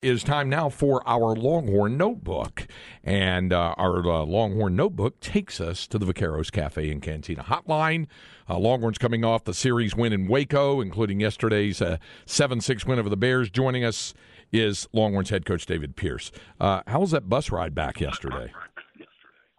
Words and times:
Is 0.00 0.22
time 0.22 0.48
now 0.48 0.68
for 0.68 1.06
our 1.08 1.34
Longhorn 1.34 1.96
Notebook. 1.96 2.68
And 3.02 3.52
uh, 3.52 3.74
our 3.76 3.98
uh, 4.08 4.24
Longhorn 4.24 4.76
Notebook 4.76 5.18
takes 5.18 5.60
us 5.60 5.88
to 5.88 5.98
the 5.98 6.06
Vaqueros 6.06 6.52
Cafe 6.52 6.88
and 6.88 7.02
Cantina 7.02 7.42
hotline. 7.42 8.06
Uh, 8.48 8.58
Longhorns 8.58 8.98
coming 8.98 9.24
off 9.24 9.42
the 9.42 9.54
series 9.54 9.96
win 9.96 10.12
in 10.12 10.28
Waco, 10.28 10.80
including 10.80 11.20
yesterday's 11.20 11.82
uh, 11.82 11.98
7 12.26 12.60
6 12.60 12.86
win 12.86 13.00
over 13.00 13.08
the 13.08 13.16
Bears. 13.16 13.50
Joining 13.50 13.84
us 13.84 14.14
is 14.52 14.88
Longhorns 14.92 15.30
head 15.30 15.44
coach 15.44 15.66
David 15.66 15.96
Pierce. 15.96 16.30
Uh, 16.60 16.82
how 16.86 17.00
was 17.00 17.10
that 17.10 17.28
bus 17.28 17.50
ride 17.50 17.74
back 17.74 18.00
yesterday? 18.00 18.52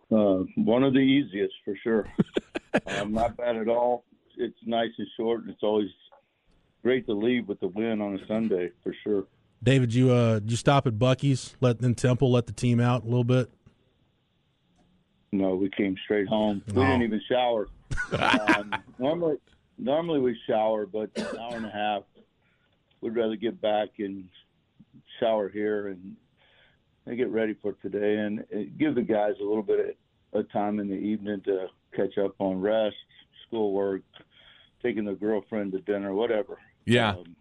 Uh, 0.10 0.44
one 0.56 0.84
of 0.84 0.94
the 0.94 1.00
easiest 1.00 1.54
for 1.66 1.76
sure. 1.84 2.08
not 3.08 3.36
bad 3.36 3.58
at 3.58 3.68
all. 3.68 4.06
It's 4.38 4.58
nice 4.66 4.92
and 4.98 5.08
short. 5.18 5.42
and 5.42 5.50
It's 5.50 5.64
always 5.64 5.90
great 6.82 7.06
to 7.08 7.14
leave 7.14 7.50
with 7.50 7.60
the 7.60 7.68
win 7.68 8.00
on 8.00 8.18
a 8.18 8.26
Sunday 8.26 8.72
for 8.84 8.96
sure. 9.04 9.26
David, 9.62 9.94
you 9.94 10.12
uh, 10.12 10.40
did 10.40 10.52
you 10.52 10.58
stop 10.58 10.88
at 10.88 10.94
Buc-ee's, 10.94 11.56
let 11.60 11.82
in 11.82 11.96
Temple, 11.96 12.32
let 12.32 12.48
the 12.48 12.54
team 12.54 12.80
out 12.80 13.04
a 13.04 13.06
little 13.06 13.24
bit. 13.26 13.50
No, 15.32 15.56
we 15.56 15.70
came 15.70 15.96
straight 16.04 16.28
home. 16.28 16.64
We 16.74 16.82
Oh. 16.82 16.86
didn't 16.86 17.04
even 17.04 17.22
shower. 17.30 17.68
um, 18.18 18.74
normally, 19.00 19.38
normally 19.78 20.20
we 20.20 20.38
shower, 20.48 20.86
but 20.86 21.10
an 21.18 21.38
hour 21.38 21.56
and 21.56 21.66
a 21.66 21.70
half. 21.70 22.04
We'd 23.02 23.16
rather 23.16 23.36
get 23.36 23.62
back 23.62 23.90
and 24.00 24.28
shower 25.20 25.50
here 25.50 25.90
and, 25.90 26.16
and 27.06 27.18
get 27.18 27.30
ready 27.30 27.54
for 27.62 27.74
today, 27.74 28.18
and 28.18 28.44
give 28.78 28.96
the 28.96 29.02
guys 29.02 29.34
a 29.40 29.44
little 29.44 29.64
bit 29.64 29.98
of, 30.34 30.40
of 30.42 30.52
time 30.52 30.80
in 30.80 30.88
the 30.88 30.96
evening 30.96 31.42
to 31.42 31.68
catch 31.96 32.18
up 32.18 32.34
on 32.40 32.60
rest, 32.60 32.96
schoolwork, 33.48 34.02
taking 34.82 35.06
the 35.06 35.14
girlfriend 35.14 35.72
to 35.74 35.80
dinner, 35.80 36.14
whatever. 36.14 36.58
Yeah. 36.86 37.12
Um, 37.12 37.36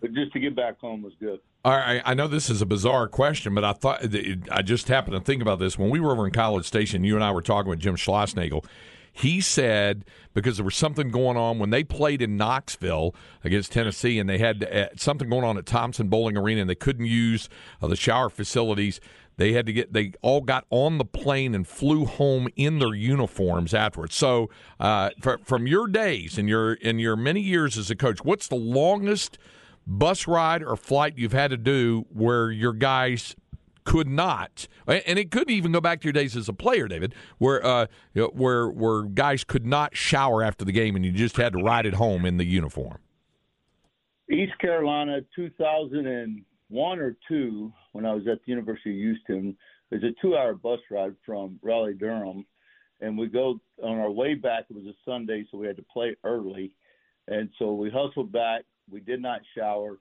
but 0.00 0.12
just 0.12 0.32
to 0.32 0.40
get 0.40 0.54
back 0.54 0.78
home 0.78 1.02
was 1.02 1.12
good. 1.20 1.40
All 1.64 1.72
right, 1.72 2.02
I 2.04 2.12
know 2.12 2.28
this 2.28 2.50
is 2.50 2.60
a 2.60 2.66
bizarre 2.66 3.08
question, 3.08 3.54
but 3.54 3.64
I 3.64 3.72
thought 3.72 4.04
I 4.50 4.60
just 4.62 4.88
happened 4.88 5.14
to 5.14 5.20
think 5.20 5.40
about 5.40 5.58
this 5.58 5.78
when 5.78 5.88
we 5.88 5.98
were 5.98 6.12
over 6.12 6.26
in 6.26 6.32
College 6.32 6.66
Station. 6.66 7.04
You 7.04 7.14
and 7.14 7.24
I 7.24 7.30
were 7.30 7.40
talking 7.40 7.70
with 7.70 7.80
Jim 7.80 7.96
Schlossnagle. 7.96 8.66
He 9.16 9.40
said 9.40 10.04
because 10.34 10.56
there 10.56 10.64
was 10.64 10.74
something 10.74 11.10
going 11.10 11.36
on 11.36 11.58
when 11.58 11.70
they 11.70 11.84
played 11.84 12.20
in 12.20 12.36
Knoxville 12.36 13.14
against 13.44 13.72
Tennessee, 13.72 14.18
and 14.18 14.28
they 14.28 14.38
had 14.38 14.64
uh, 14.64 14.88
something 14.96 15.30
going 15.30 15.44
on 15.44 15.56
at 15.56 15.64
Thompson 15.64 16.08
Boling 16.08 16.36
Arena, 16.36 16.62
and 16.62 16.68
they 16.68 16.74
couldn't 16.74 17.06
use 17.06 17.48
uh, 17.80 17.86
the 17.86 17.96
shower 17.96 18.28
facilities. 18.28 19.00
They 19.36 19.52
had 19.52 19.66
to 19.66 19.72
get. 19.72 19.92
They 19.92 20.12
all 20.20 20.40
got 20.40 20.66
on 20.70 20.98
the 20.98 21.04
plane 21.04 21.54
and 21.54 21.66
flew 21.66 22.04
home 22.04 22.48
in 22.56 22.78
their 22.78 22.94
uniforms 22.94 23.72
afterwards. 23.72 24.14
So, 24.14 24.50
uh, 24.78 25.10
fr- 25.20 25.38
from 25.44 25.66
your 25.66 25.86
days 25.86 26.36
and 26.36 26.48
your 26.48 26.74
in 26.74 26.98
your 26.98 27.16
many 27.16 27.40
years 27.40 27.78
as 27.78 27.90
a 27.90 27.96
coach, 27.96 28.24
what's 28.24 28.48
the 28.48 28.56
longest 28.56 29.38
bus 29.86 30.26
ride 30.26 30.62
or 30.62 30.76
flight 30.76 31.14
you've 31.16 31.32
had 31.32 31.50
to 31.50 31.56
do 31.56 32.06
where 32.10 32.50
your 32.50 32.72
guys 32.72 33.34
could 33.84 34.08
not, 34.08 34.66
and 34.86 35.18
it 35.18 35.30
could 35.30 35.50
even 35.50 35.72
go 35.72 35.80
back 35.80 36.00
to 36.00 36.04
your 36.04 36.12
days 36.12 36.36
as 36.36 36.48
a 36.48 36.52
player, 36.52 36.88
David, 36.88 37.14
where 37.38 37.64
uh, 37.64 37.86
where 38.32 38.68
where 38.68 39.02
guys 39.02 39.44
could 39.44 39.66
not 39.66 39.96
shower 39.96 40.42
after 40.42 40.64
the 40.64 40.72
game 40.72 40.96
and 40.96 41.04
you 41.04 41.12
just 41.12 41.36
had 41.36 41.52
to 41.52 41.62
ride 41.62 41.86
it 41.86 41.94
home 41.94 42.24
in 42.24 42.38
the 42.38 42.44
uniform. 42.44 42.98
East 44.30 44.58
Carolina, 44.58 45.20
2001 45.36 46.98
or 46.98 47.16
two, 47.28 47.72
when 47.92 48.06
I 48.06 48.14
was 48.14 48.26
at 48.26 48.38
the 48.44 48.50
University 48.50 48.90
of 48.90 48.96
Houston, 48.96 49.56
there's 49.90 50.02
a 50.02 50.14
two-hour 50.22 50.54
bus 50.54 50.80
ride 50.90 51.14
from 51.26 51.58
Raleigh 51.62 51.94
Durham, 51.94 52.46
and 53.00 53.18
we 53.18 53.26
go 53.26 53.60
on 53.82 53.98
our 53.98 54.10
way 54.10 54.34
back. 54.34 54.64
It 54.70 54.76
was 54.76 54.86
a 54.86 54.94
Sunday, 55.04 55.46
so 55.50 55.58
we 55.58 55.66
had 55.66 55.76
to 55.76 55.84
play 55.92 56.16
early, 56.24 56.72
and 57.28 57.50
so 57.58 57.74
we 57.74 57.90
hustled 57.90 58.32
back. 58.32 58.62
We 58.94 59.00
did 59.00 59.20
not 59.20 59.40
shower. 59.56 59.98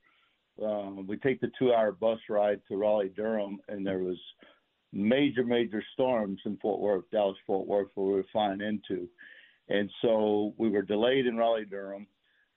Um, 0.64 1.06
we 1.08 1.18
take 1.18 1.42
the 1.42 1.52
two-hour 1.60 1.94
bus 1.94 2.20
ride 2.30 2.62
to 2.70 2.78
Raleigh 2.78 3.12
Durham, 3.16 3.60
and 3.68 3.86
there 3.86 4.00
was 4.00 4.18
major, 4.94 5.44
major 5.44 5.84
storms 5.94 6.40
in 6.46 6.58
Fort 6.58 6.80
Worth, 6.80 7.10
Dallas 7.12 7.38
Fort 7.46 7.68
Worth, 7.68 7.90
where 7.96 8.06
we 8.06 8.14
were 8.14 8.26
flying 8.32 8.62
into, 8.62 9.10
and 9.68 9.90
so 10.02 10.54
we 10.58 10.70
were 10.70 10.84
delayed 10.84 11.26
in 11.26 11.36
Raleigh 11.36 11.66
Durham 11.66 12.08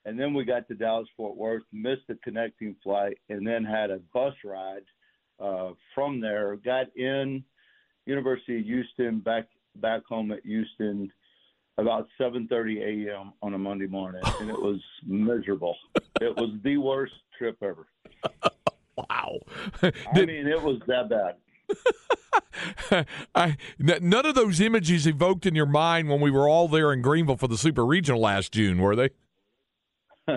and 0.07 0.17
then 0.17 0.33
we 0.33 0.45
got 0.45 0.65
to 0.69 0.73
Dallas 0.73 1.09
Fort 1.17 1.35
Worth, 1.35 1.63
missed 1.73 2.07
the 2.07 2.15
connecting 2.23 2.77
flight, 2.81 3.17
and 3.27 3.45
then 3.45 3.65
had 3.65 3.91
a 3.91 3.99
bus 4.13 4.33
ride 4.45 4.85
uh, 5.37 5.71
from 5.93 6.21
there. 6.21 6.55
Got 6.55 6.95
in 6.95 7.43
University 8.05 8.59
of 8.59 8.65
Houston, 8.65 9.19
back 9.19 9.49
back 9.75 10.05
home 10.05 10.31
at 10.31 10.45
Houston 10.45 11.11
about 11.77 12.07
7:30 12.19 13.09
a.m. 13.09 13.33
on 13.41 13.53
a 13.53 13.57
Monday 13.57 13.85
morning, 13.85 14.21
and 14.39 14.49
it 14.49 14.55
was 14.55 14.79
miserable. 15.05 15.75
It 16.21 16.35
was 16.35 16.51
the 16.63 16.77
worst 16.77 17.13
trip 17.37 17.57
ever. 17.61 17.87
Wow. 18.97 19.37
I 19.83 19.91
mean, 20.25 20.47
it 20.47 20.59
was 20.59 20.81
that 20.87 21.07
bad. 21.07 23.05
I, 23.35 23.55
none 23.77 24.25
of 24.25 24.33
those 24.33 24.59
images 24.59 25.05
evoked 25.05 25.45
in 25.45 25.53
your 25.53 25.67
mind 25.67 26.09
when 26.09 26.19
we 26.19 26.31
were 26.31 26.49
all 26.49 26.67
there 26.67 26.91
in 26.91 27.03
Greenville 27.03 27.37
for 27.37 27.47
the 27.47 27.59
Super 27.59 27.85
Regional 27.85 28.19
last 28.19 28.53
June, 28.53 28.81
were 28.81 28.95
they? 28.95 29.09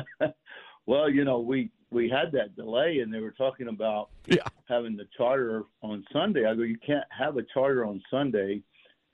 well, 0.86 1.08
you 1.08 1.24
know, 1.24 1.40
we 1.40 1.70
we 1.90 2.10
had 2.10 2.32
that 2.32 2.54
delay, 2.54 2.98
and 2.98 3.12
they 3.12 3.20
were 3.20 3.30
talking 3.32 3.68
about 3.68 4.10
Yeah. 4.26 4.44
having 4.68 4.94
the 4.94 5.08
charter 5.16 5.62
on 5.80 6.04
Sunday. 6.12 6.44
I 6.44 6.54
go, 6.54 6.60
you 6.60 6.76
can't 6.86 7.06
have 7.08 7.38
a 7.38 7.42
charter 7.54 7.86
on 7.86 8.02
Sunday 8.10 8.62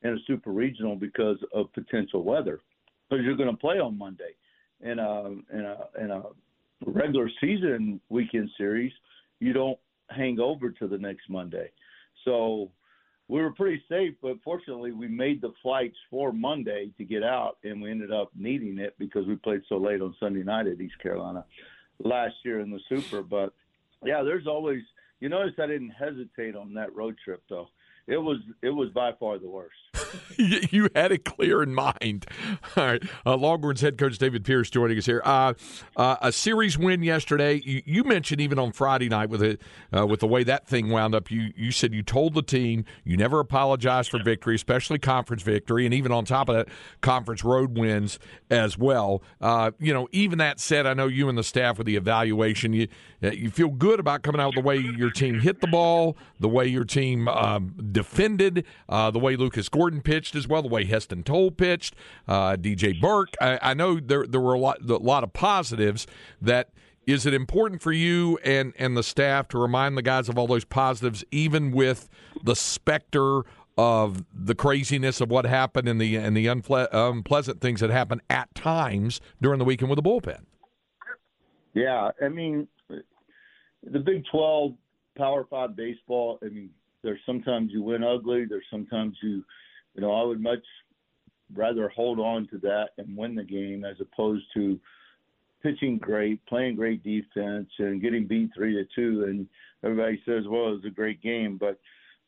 in 0.02 0.10
a 0.10 0.18
super 0.26 0.50
regional 0.50 0.96
because 0.96 1.38
of 1.54 1.72
potential 1.72 2.24
weather, 2.24 2.58
because 3.08 3.24
you're 3.24 3.36
going 3.36 3.50
to 3.50 3.56
play 3.56 3.78
on 3.78 3.96
Monday. 3.96 4.34
In 4.80 4.98
a 4.98 5.28
in 5.52 5.64
a 5.64 5.78
in 6.00 6.10
a 6.10 6.22
regular 6.84 7.30
season 7.40 8.00
weekend 8.08 8.50
series, 8.56 8.92
you 9.40 9.52
don't 9.52 9.78
hang 10.10 10.38
over 10.40 10.70
to 10.70 10.86
the 10.86 10.98
next 10.98 11.28
Monday. 11.28 11.70
So 12.24 12.70
we 13.28 13.40
were 13.40 13.52
pretty 13.52 13.82
safe, 13.88 14.14
but 14.22 14.36
fortunately, 14.44 14.92
we 14.92 15.08
made 15.08 15.40
the 15.40 15.52
flights 15.62 15.96
for 16.10 16.32
Monday 16.32 16.92
to 16.98 17.04
get 17.04 17.22
out, 17.22 17.58
and 17.64 17.82
we 17.82 17.90
ended 17.90 18.12
up 18.12 18.30
needing 18.36 18.78
it 18.78 18.94
because 18.98 19.26
we 19.26 19.36
played 19.36 19.62
so 19.68 19.76
late 19.76 20.00
on 20.00 20.14
Sunday 20.20 20.42
night 20.42 20.66
at 20.66 20.80
East 20.80 20.98
Carolina 21.02 21.44
last 21.98 22.34
year 22.44 22.60
in 22.60 22.70
the 22.70 22.80
Super. 22.88 23.22
But 23.22 23.52
yeah, 24.04 24.22
there's 24.22 24.46
always. 24.46 24.82
You 25.18 25.28
notice 25.30 25.54
I 25.58 25.66
didn't 25.66 25.90
hesitate 25.90 26.54
on 26.54 26.74
that 26.74 26.94
road 26.94 27.16
trip 27.24 27.42
though. 27.48 27.68
It 28.06 28.18
was 28.18 28.38
it 28.62 28.70
was 28.70 28.90
by 28.90 29.12
far 29.18 29.38
the 29.38 29.48
worst. 29.48 29.74
you 30.38 30.88
had 30.94 31.12
it 31.12 31.24
clear 31.24 31.62
in 31.62 31.74
mind. 31.74 32.26
All 32.76 32.84
right. 32.84 33.02
Uh, 33.24 33.36
Longhorns 33.36 33.80
head 33.80 33.98
coach 33.98 34.18
David 34.18 34.44
Pierce 34.44 34.70
joining 34.70 34.98
us 34.98 35.06
here. 35.06 35.22
Uh, 35.24 35.54
uh, 35.96 36.16
a 36.20 36.32
series 36.32 36.78
win 36.78 37.02
yesterday. 37.02 37.60
You, 37.64 37.82
you 37.84 38.04
mentioned 38.04 38.40
even 38.40 38.58
on 38.58 38.72
Friday 38.72 39.08
night 39.08 39.30
with 39.30 39.42
it, 39.42 39.60
uh, 39.96 40.06
with 40.06 40.20
the 40.20 40.26
way 40.26 40.44
that 40.44 40.66
thing 40.66 40.90
wound 40.90 41.14
up. 41.14 41.30
You 41.30 41.52
you 41.56 41.70
said 41.72 41.94
you 41.94 42.02
told 42.02 42.34
the 42.34 42.42
team 42.42 42.84
you 43.04 43.16
never 43.16 43.40
apologize 43.40 44.08
for 44.08 44.22
victory, 44.22 44.54
especially 44.54 44.98
conference 44.98 45.42
victory, 45.42 45.84
and 45.84 45.94
even 45.94 46.12
on 46.12 46.24
top 46.24 46.48
of 46.48 46.56
that, 46.56 46.68
conference 47.00 47.44
road 47.44 47.76
wins 47.78 48.18
as 48.50 48.76
well. 48.76 49.22
Uh, 49.40 49.70
you 49.78 49.92
know, 49.92 50.08
even 50.12 50.38
that 50.38 50.60
said, 50.60 50.86
I 50.86 50.94
know 50.94 51.06
you 51.06 51.28
and 51.28 51.38
the 51.38 51.44
staff 51.44 51.78
with 51.78 51.86
the 51.86 51.96
evaluation, 51.96 52.72
you 52.72 52.88
uh, 53.22 53.30
you 53.30 53.50
feel 53.50 53.68
good 53.68 54.00
about 54.00 54.22
coming 54.22 54.40
out 54.40 54.48
with 54.48 54.56
the 54.56 54.62
way 54.62 54.76
your 54.76 55.10
team 55.10 55.40
hit 55.40 55.60
the 55.60 55.66
ball, 55.66 56.16
the 56.40 56.48
way 56.48 56.66
your 56.66 56.84
team 56.84 57.28
um, 57.28 57.74
defended, 57.92 58.64
the 58.88 59.18
way 59.18 59.36
Lucas 59.36 59.68
Gordon 59.68 59.85
pitched 60.02 60.34
as 60.34 60.46
well, 60.46 60.62
the 60.62 60.68
way 60.68 60.84
Heston 60.84 61.22
Tole 61.22 61.50
pitched, 61.50 61.94
uh, 62.28 62.56
DJ 62.56 63.00
Burke. 63.00 63.34
I, 63.40 63.58
I 63.62 63.74
know 63.74 64.00
there 64.00 64.26
there 64.26 64.40
were 64.40 64.54
a 64.54 64.58
lot 64.58 64.78
a 64.88 64.96
lot 64.96 65.24
of 65.24 65.32
positives. 65.32 66.06
That 66.40 66.70
is 67.06 67.26
it 67.26 67.34
important 67.34 67.82
for 67.82 67.92
you 67.92 68.38
and 68.44 68.72
and 68.78 68.96
the 68.96 69.02
staff 69.02 69.48
to 69.48 69.58
remind 69.58 69.96
the 69.96 70.02
guys 70.02 70.28
of 70.28 70.38
all 70.38 70.46
those 70.46 70.64
positives, 70.64 71.24
even 71.30 71.72
with 71.72 72.08
the 72.42 72.56
specter 72.56 73.42
of 73.78 74.24
the 74.32 74.54
craziness 74.54 75.20
of 75.20 75.30
what 75.30 75.44
happened 75.44 75.88
and 75.88 76.00
the 76.00 76.16
and 76.16 76.36
the 76.36 76.46
unple- 76.46 76.88
unpleasant 76.92 77.60
things 77.60 77.80
that 77.80 77.90
happened 77.90 78.22
at 78.30 78.54
times 78.54 79.20
during 79.40 79.58
the 79.58 79.64
weekend 79.64 79.90
with 79.90 79.96
the 79.96 80.02
bullpen. 80.02 80.44
Yeah, 81.74 82.10
I 82.22 82.28
mean, 82.28 82.66
the 82.88 83.98
Big 83.98 84.24
12 84.30 84.72
Power 85.18 85.46
Five 85.50 85.76
baseball. 85.76 86.38
I 86.42 86.48
mean, 86.48 86.70
there's 87.02 87.20
sometimes 87.26 87.70
you 87.72 87.82
win 87.82 88.02
ugly. 88.02 88.46
There's 88.46 88.64
sometimes 88.70 89.16
you, 89.22 89.44
you 89.96 90.02
know, 90.02 90.12
I 90.12 90.22
would 90.22 90.40
much 90.40 90.64
rather 91.54 91.88
hold 91.88 92.20
on 92.20 92.46
to 92.48 92.58
that 92.58 92.90
and 92.98 93.16
win 93.16 93.34
the 93.34 93.44
game 93.44 93.84
as 93.84 93.96
opposed 94.00 94.44
to 94.54 94.78
pitching 95.62 95.98
great, 95.98 96.44
playing 96.46 96.76
great 96.76 97.02
defense, 97.02 97.68
and 97.78 98.02
getting 98.02 98.26
beat 98.26 98.50
three 98.54 98.74
to 98.74 98.84
two. 98.94 99.24
And 99.24 99.48
everybody 99.82 100.22
says, 100.26 100.46
"Well, 100.46 100.68
it 100.68 100.76
was 100.76 100.84
a 100.86 100.90
great 100.90 101.22
game," 101.22 101.56
but 101.56 101.80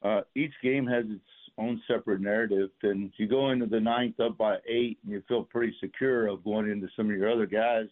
uh, 0.03 0.23
each 0.35 0.55
game 0.63 0.87
has 0.87 1.05
its 1.09 1.21
own 1.59 1.83
separate 1.87 2.21
narrative. 2.21 2.71
And 2.83 3.13
you 3.17 3.27
go 3.27 3.51
into 3.51 3.67
the 3.67 3.81
ninth 3.81 4.19
up 4.19 4.39
by 4.39 4.57
eight, 4.67 4.99
and 5.03 5.13
you 5.13 5.23
feel 5.29 5.45
pretty 5.45 5.77
secure 5.81 6.27
of 6.27 6.45
going 6.45 6.71
into 6.71 6.89
some 6.97 7.11
of 7.11 7.17
your 7.17 7.31
other 7.31 7.47
guys. 7.47 7.89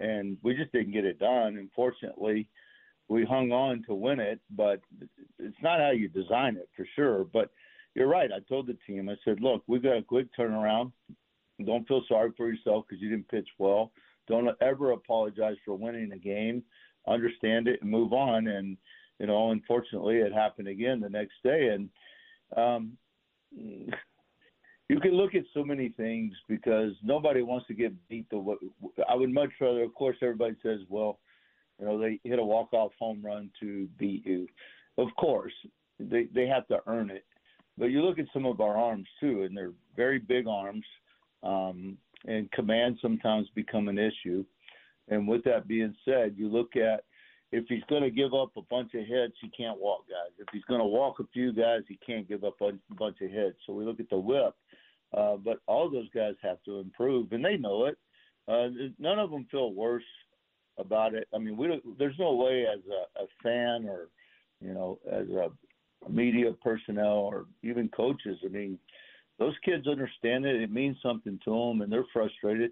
And 0.00 0.36
we 0.42 0.56
just 0.56 0.72
didn't 0.72 0.92
get 0.92 1.04
it 1.04 1.20
done. 1.20 1.58
Unfortunately, 1.58 2.48
we 3.08 3.24
hung 3.24 3.52
on 3.52 3.84
to 3.84 3.94
win 3.94 4.18
it, 4.18 4.40
but 4.50 4.80
it's 5.38 5.62
not 5.62 5.80
how 5.80 5.90
you 5.90 6.08
design 6.08 6.56
it 6.56 6.68
for 6.74 6.86
sure. 6.96 7.24
But 7.24 7.50
you're 7.94 8.08
right. 8.08 8.30
I 8.34 8.40
told 8.48 8.66
the 8.66 8.76
team, 8.86 9.08
I 9.08 9.14
said, 9.24 9.40
look, 9.40 9.62
we've 9.66 9.82
got 9.82 9.96
a 9.96 10.02
quick 10.02 10.26
turnaround. 10.38 10.92
Don't 11.64 11.86
feel 11.86 12.02
sorry 12.08 12.30
for 12.36 12.48
yourself 12.48 12.86
because 12.88 13.02
you 13.02 13.10
didn't 13.10 13.28
pitch 13.28 13.48
well. 13.58 13.92
Don't 14.28 14.48
ever 14.60 14.92
apologize 14.92 15.56
for 15.64 15.74
winning 15.74 16.12
a 16.12 16.18
game. 16.18 16.62
Understand 17.06 17.68
it 17.68 17.82
and 17.82 17.90
move 17.90 18.12
on. 18.12 18.46
And 18.48 18.76
you 19.18 19.26
know, 19.26 19.50
unfortunately, 19.50 20.16
it 20.16 20.32
happened 20.32 20.68
again 20.68 21.00
the 21.00 21.08
next 21.08 21.34
day. 21.44 21.68
And 21.68 21.88
um, 22.56 22.92
you 23.52 25.00
can 25.00 25.12
look 25.12 25.34
at 25.34 25.44
so 25.54 25.64
many 25.64 25.90
things 25.90 26.32
because 26.48 26.92
nobody 27.02 27.42
wants 27.42 27.66
to 27.68 27.74
get 27.74 27.92
beat. 28.08 28.28
The 28.30 28.56
I 29.08 29.14
would 29.14 29.32
much 29.32 29.50
rather, 29.60 29.82
of 29.82 29.94
course, 29.94 30.16
everybody 30.22 30.56
says, 30.62 30.80
well, 30.88 31.18
you 31.78 31.86
know, 31.86 32.00
they 32.00 32.20
hit 32.24 32.38
a 32.38 32.44
walk-off 32.44 32.92
home 32.98 33.20
run 33.24 33.50
to 33.60 33.88
beat 33.98 34.26
you. 34.26 34.46
Of 34.98 35.08
course, 35.18 35.52
they 35.98 36.26
they 36.34 36.46
have 36.46 36.66
to 36.68 36.80
earn 36.86 37.10
it. 37.10 37.24
But 37.82 37.90
you 37.90 38.00
look 38.00 38.20
at 38.20 38.26
some 38.32 38.46
of 38.46 38.60
our 38.60 38.76
arms 38.76 39.08
too, 39.18 39.42
and 39.42 39.56
they're 39.56 39.72
very 39.96 40.20
big 40.20 40.46
arms, 40.46 40.84
um, 41.42 41.98
and 42.24 42.48
command 42.52 42.96
sometimes 43.02 43.48
become 43.56 43.88
an 43.88 43.98
issue. 43.98 44.44
And 45.08 45.26
with 45.26 45.42
that 45.46 45.66
being 45.66 45.92
said, 46.04 46.36
you 46.36 46.46
look 46.46 46.76
at 46.76 47.02
if 47.50 47.64
he's 47.68 47.82
going 47.90 48.04
to 48.04 48.10
give 48.10 48.34
up 48.34 48.52
a 48.56 48.62
bunch 48.70 48.94
of 48.94 49.04
hits, 49.04 49.34
he 49.40 49.48
can't 49.48 49.80
walk 49.80 50.04
guys. 50.08 50.30
If 50.38 50.46
he's 50.52 50.62
going 50.68 50.78
to 50.78 50.86
walk 50.86 51.18
a 51.18 51.24
few 51.32 51.52
guys, 51.52 51.80
he 51.88 51.98
can't 52.06 52.28
give 52.28 52.44
up 52.44 52.54
a 52.60 52.70
bunch 52.94 53.16
of 53.20 53.32
hits. 53.32 53.58
So 53.66 53.72
we 53.72 53.84
look 53.84 53.98
at 53.98 54.10
the 54.10 54.16
whip, 54.16 54.54
uh, 55.12 55.38
but 55.38 55.58
all 55.66 55.90
those 55.90 56.08
guys 56.14 56.34
have 56.40 56.62
to 56.66 56.78
improve, 56.78 57.32
and 57.32 57.44
they 57.44 57.56
know 57.56 57.86
it. 57.86 57.98
Uh, 58.46 58.68
none 59.00 59.18
of 59.18 59.32
them 59.32 59.48
feel 59.50 59.72
worse 59.72 60.04
about 60.78 61.14
it. 61.14 61.26
I 61.34 61.38
mean, 61.38 61.56
we 61.56 61.66
don't, 61.66 61.98
there's 61.98 62.14
no 62.20 62.32
way 62.34 62.64
as 62.72 62.78
a, 62.88 63.24
a 63.24 63.26
fan 63.42 63.88
or 63.88 64.06
you 64.60 64.72
know 64.72 65.00
as 65.10 65.26
a 65.30 65.50
media 66.08 66.52
personnel 66.62 67.18
or 67.18 67.46
even 67.62 67.88
coaches. 67.88 68.38
I 68.44 68.48
mean, 68.48 68.78
those 69.38 69.54
kids 69.64 69.86
understand 69.86 70.44
it. 70.46 70.60
It 70.60 70.70
means 70.70 70.96
something 71.02 71.38
to 71.44 71.50
them, 71.50 71.82
and 71.82 71.92
they're 71.92 72.04
frustrated. 72.12 72.70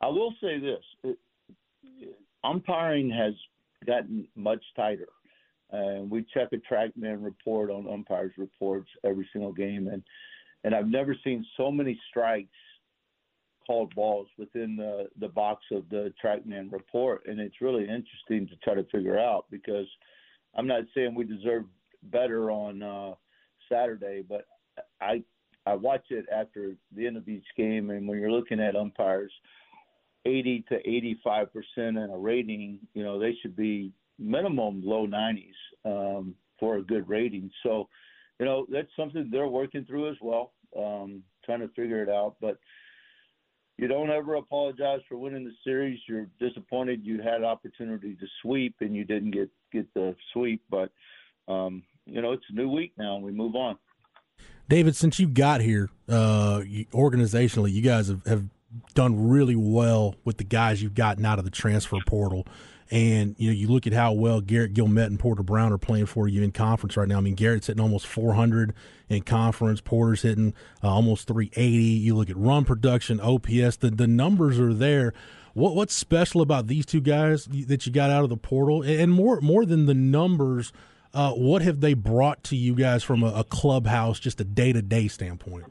I 0.00 0.08
will 0.08 0.34
say 0.40 0.58
this: 0.58 0.82
it, 1.04 1.18
umpiring 2.44 3.10
has 3.10 3.34
gotten 3.86 4.26
much 4.34 4.62
tighter. 4.74 5.08
And 5.70 6.10
we 6.10 6.24
check 6.32 6.48
a 6.52 6.72
TrackMan 6.72 7.24
report 7.24 7.70
on 7.70 7.88
umpires' 7.88 8.32
reports 8.38 8.88
every 9.04 9.28
single 9.32 9.52
game, 9.52 9.88
and 9.88 10.02
and 10.64 10.74
I've 10.74 10.88
never 10.88 11.14
seen 11.24 11.44
so 11.56 11.70
many 11.70 12.00
strikes 12.08 12.48
called 13.66 13.92
balls 13.94 14.28
within 14.38 14.76
the 14.76 15.08
the 15.18 15.28
box 15.28 15.64
of 15.72 15.88
the 15.90 16.12
TrackMan 16.22 16.70
report, 16.72 17.26
and 17.26 17.40
it's 17.40 17.60
really 17.60 17.82
interesting 17.82 18.46
to 18.48 18.56
try 18.62 18.74
to 18.74 18.84
figure 18.90 19.18
out 19.18 19.46
because 19.50 19.88
I'm 20.54 20.68
not 20.68 20.84
saying 20.94 21.14
we 21.14 21.24
deserve 21.24 21.64
better 22.10 22.50
on 22.50 22.82
uh, 22.82 23.14
Saturday, 23.70 24.22
but 24.26 24.46
I 25.00 25.22
I 25.66 25.74
watch 25.74 26.04
it 26.10 26.26
after 26.32 26.76
the 26.94 27.06
end 27.06 27.16
of 27.16 27.28
each 27.28 27.46
game, 27.56 27.90
and 27.90 28.06
when 28.06 28.18
you're 28.18 28.30
looking 28.30 28.60
at 28.60 28.76
umpires, 28.76 29.32
80 30.24 30.64
to 30.68 30.76
85 30.76 31.52
percent 31.52 31.98
in 31.98 32.10
a 32.12 32.18
rating, 32.18 32.78
you 32.94 33.02
know 33.02 33.18
they 33.18 33.34
should 33.42 33.56
be 33.56 33.92
minimum 34.18 34.82
low 34.84 35.06
90s 35.06 35.50
um, 35.84 36.34
for 36.58 36.76
a 36.76 36.82
good 36.82 37.08
rating. 37.08 37.50
So, 37.62 37.88
you 38.38 38.46
know 38.46 38.66
that's 38.70 38.88
something 38.96 39.28
they're 39.30 39.48
working 39.48 39.84
through 39.84 40.10
as 40.10 40.16
well, 40.20 40.52
um, 40.76 41.22
trying 41.44 41.60
to 41.60 41.68
figure 41.68 42.02
it 42.02 42.08
out. 42.08 42.36
But 42.40 42.58
you 43.78 43.88
don't 43.88 44.10
ever 44.10 44.36
apologize 44.36 45.00
for 45.08 45.18
winning 45.18 45.44
the 45.44 45.52
series. 45.62 46.00
You're 46.08 46.28
disappointed 46.40 47.04
you 47.04 47.20
had 47.22 47.44
opportunity 47.44 48.14
to 48.14 48.26
sweep 48.40 48.76
and 48.80 48.94
you 48.94 49.04
didn't 49.04 49.32
get 49.32 49.50
get 49.72 49.92
the 49.94 50.14
sweep, 50.32 50.62
but 50.70 50.90
um, 51.48 51.82
you 52.16 52.22
know, 52.22 52.32
it's 52.32 52.46
a 52.48 52.54
new 52.54 52.70
week 52.70 52.94
now, 52.96 53.16
and 53.16 53.24
we 53.24 53.30
move 53.30 53.54
on. 53.54 53.76
David, 54.70 54.96
since 54.96 55.20
you 55.20 55.28
got 55.28 55.60
here, 55.60 55.90
uh, 56.08 56.62
organizationally, 56.92 57.70
you 57.70 57.82
guys 57.82 58.08
have, 58.08 58.24
have 58.24 58.44
done 58.94 59.28
really 59.28 59.54
well 59.54 60.14
with 60.24 60.38
the 60.38 60.44
guys 60.44 60.82
you've 60.82 60.94
gotten 60.94 61.26
out 61.26 61.38
of 61.38 61.44
the 61.44 61.50
transfer 61.50 61.98
portal. 62.06 62.46
And 62.90 63.36
you 63.38 63.50
know, 63.50 63.52
you 63.52 63.68
look 63.68 63.86
at 63.86 63.92
how 63.92 64.14
well 64.14 64.40
Garrett 64.40 64.72
Guillemette 64.72 65.08
and 65.08 65.18
Porter 65.18 65.42
Brown 65.42 65.74
are 65.74 65.78
playing 65.78 66.06
for 66.06 66.26
you 66.26 66.42
in 66.42 66.52
conference 66.52 66.96
right 66.96 67.06
now. 67.06 67.18
I 67.18 67.20
mean, 67.20 67.34
Garrett's 67.34 67.66
hitting 67.66 67.82
almost 67.82 68.06
400 68.06 68.72
in 69.10 69.22
conference. 69.22 69.82
Porter's 69.82 70.22
hitting 70.22 70.54
uh, 70.82 70.88
almost 70.88 71.28
380. 71.28 71.68
You 71.68 72.14
look 72.14 72.30
at 72.30 72.36
run 72.36 72.64
production, 72.64 73.20
OPS. 73.20 73.76
The 73.76 73.90
the 73.94 74.06
numbers 74.06 74.58
are 74.58 74.72
there. 74.72 75.12
What 75.52 75.74
what's 75.74 75.94
special 75.94 76.40
about 76.40 76.66
these 76.66 76.86
two 76.86 77.02
guys 77.02 77.44
that 77.44 77.84
you 77.84 77.92
got 77.92 78.08
out 78.08 78.24
of 78.24 78.30
the 78.30 78.36
portal, 78.38 78.82
and 78.82 79.12
more 79.12 79.40
more 79.42 79.66
than 79.66 79.84
the 79.84 79.94
numbers? 79.94 80.72
Uh, 81.16 81.32
what 81.32 81.62
have 81.62 81.80
they 81.80 81.94
brought 81.94 82.44
to 82.44 82.54
you 82.54 82.74
guys 82.74 83.02
from 83.02 83.22
a, 83.22 83.28
a 83.28 83.42
clubhouse, 83.42 84.20
just 84.20 84.38
a 84.38 84.44
day 84.44 84.70
to 84.70 84.82
day 84.82 85.08
standpoint? 85.08 85.64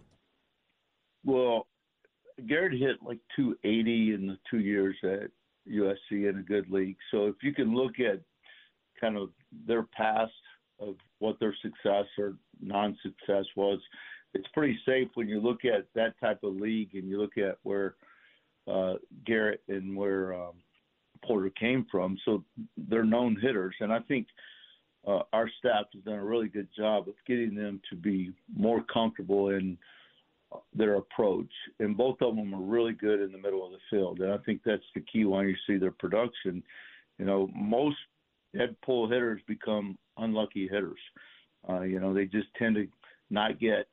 Well, 1.24 1.68
Garrett 2.48 2.74
hit 2.74 2.96
like 3.06 3.20
280 3.36 4.16
in 4.16 4.26
the 4.26 4.40
two 4.50 4.58
years 4.58 4.96
at 5.04 5.30
USC 5.72 6.28
in 6.28 6.40
a 6.40 6.42
good 6.42 6.72
league. 6.72 6.98
So 7.12 7.28
if 7.28 7.36
you 7.44 7.54
can 7.54 7.76
look 7.76 8.00
at 8.00 8.22
kind 9.00 9.16
of 9.16 9.30
their 9.68 9.84
past 9.84 10.34
of 10.80 10.96
what 11.20 11.40
their 11.40 11.56
success 11.62 12.06
or 12.18 12.34
non 12.60 12.98
success 13.04 13.46
was, 13.56 13.80
it's 14.34 14.48
pretty 14.52 14.80
safe 14.84 15.10
when 15.14 15.30
you 15.30 15.40
look 15.40 15.64
at 15.64 15.86
that 15.94 16.20
type 16.20 16.40
of 16.42 16.56
league 16.56 16.96
and 16.96 17.08
you 17.08 17.22
look 17.22 17.38
at 17.38 17.60
where 17.62 17.94
uh, 18.68 18.96
Garrett 19.28 19.62
and 19.68 19.96
where 19.96 20.34
um, 20.34 20.54
Porter 21.24 21.52
came 21.52 21.86
from. 21.92 22.18
So 22.26 22.44
they're 22.90 23.06
known 23.06 23.38
hitters. 23.40 23.76
And 23.80 23.94
I 23.94 24.00
think 24.00 24.26
uh, 25.08 25.22
our 25.34 25.50
staff 25.60 25.86
has 25.94 26.04
done 26.04 26.16
a 26.16 26.24
really 26.24 26.48
good 26.48 26.68
job 26.76 27.08
of 27.08 27.14
getting 27.28 27.56
them 27.56 27.82
to 27.90 27.96
be 27.96 28.32
more 28.56 28.84
comfortable 28.92 29.50
in 29.50 29.78
their 30.74 30.96
approach. 30.96 31.52
And 31.80 31.98
both 31.98 32.18
of 32.22 32.36
them 32.36 32.54
are 32.54 32.62
really 32.62 32.94
good 32.94 33.22
in 33.22 33.32
the 33.32 33.38
middle 33.38 33.66
of 33.66 33.72
the 33.72 33.78
field. 33.90 34.20
And 34.20 34.32
I 34.32 34.38
think 34.40 34.62
that's 34.66 34.84
the 34.94 35.02
key 35.02 35.26
when 35.26 35.48
you 35.48 35.56
see 35.68 35.78
their 35.78 35.92
production. 35.92 36.64
You 37.20 37.26
know, 37.26 37.50
most 37.56 37.98
head 38.56 38.76
pull 38.84 39.10
hitters 39.10 39.42
become 39.48 39.98
unlucky 40.18 40.68
hitters. 40.68 41.00
Uh, 41.68 41.82
you 41.82 42.00
know, 42.00 42.14
they 42.14 42.26
just 42.26 42.48
tend 42.58 42.76
to 42.76 42.88
not 43.30 43.60
get 43.60 43.88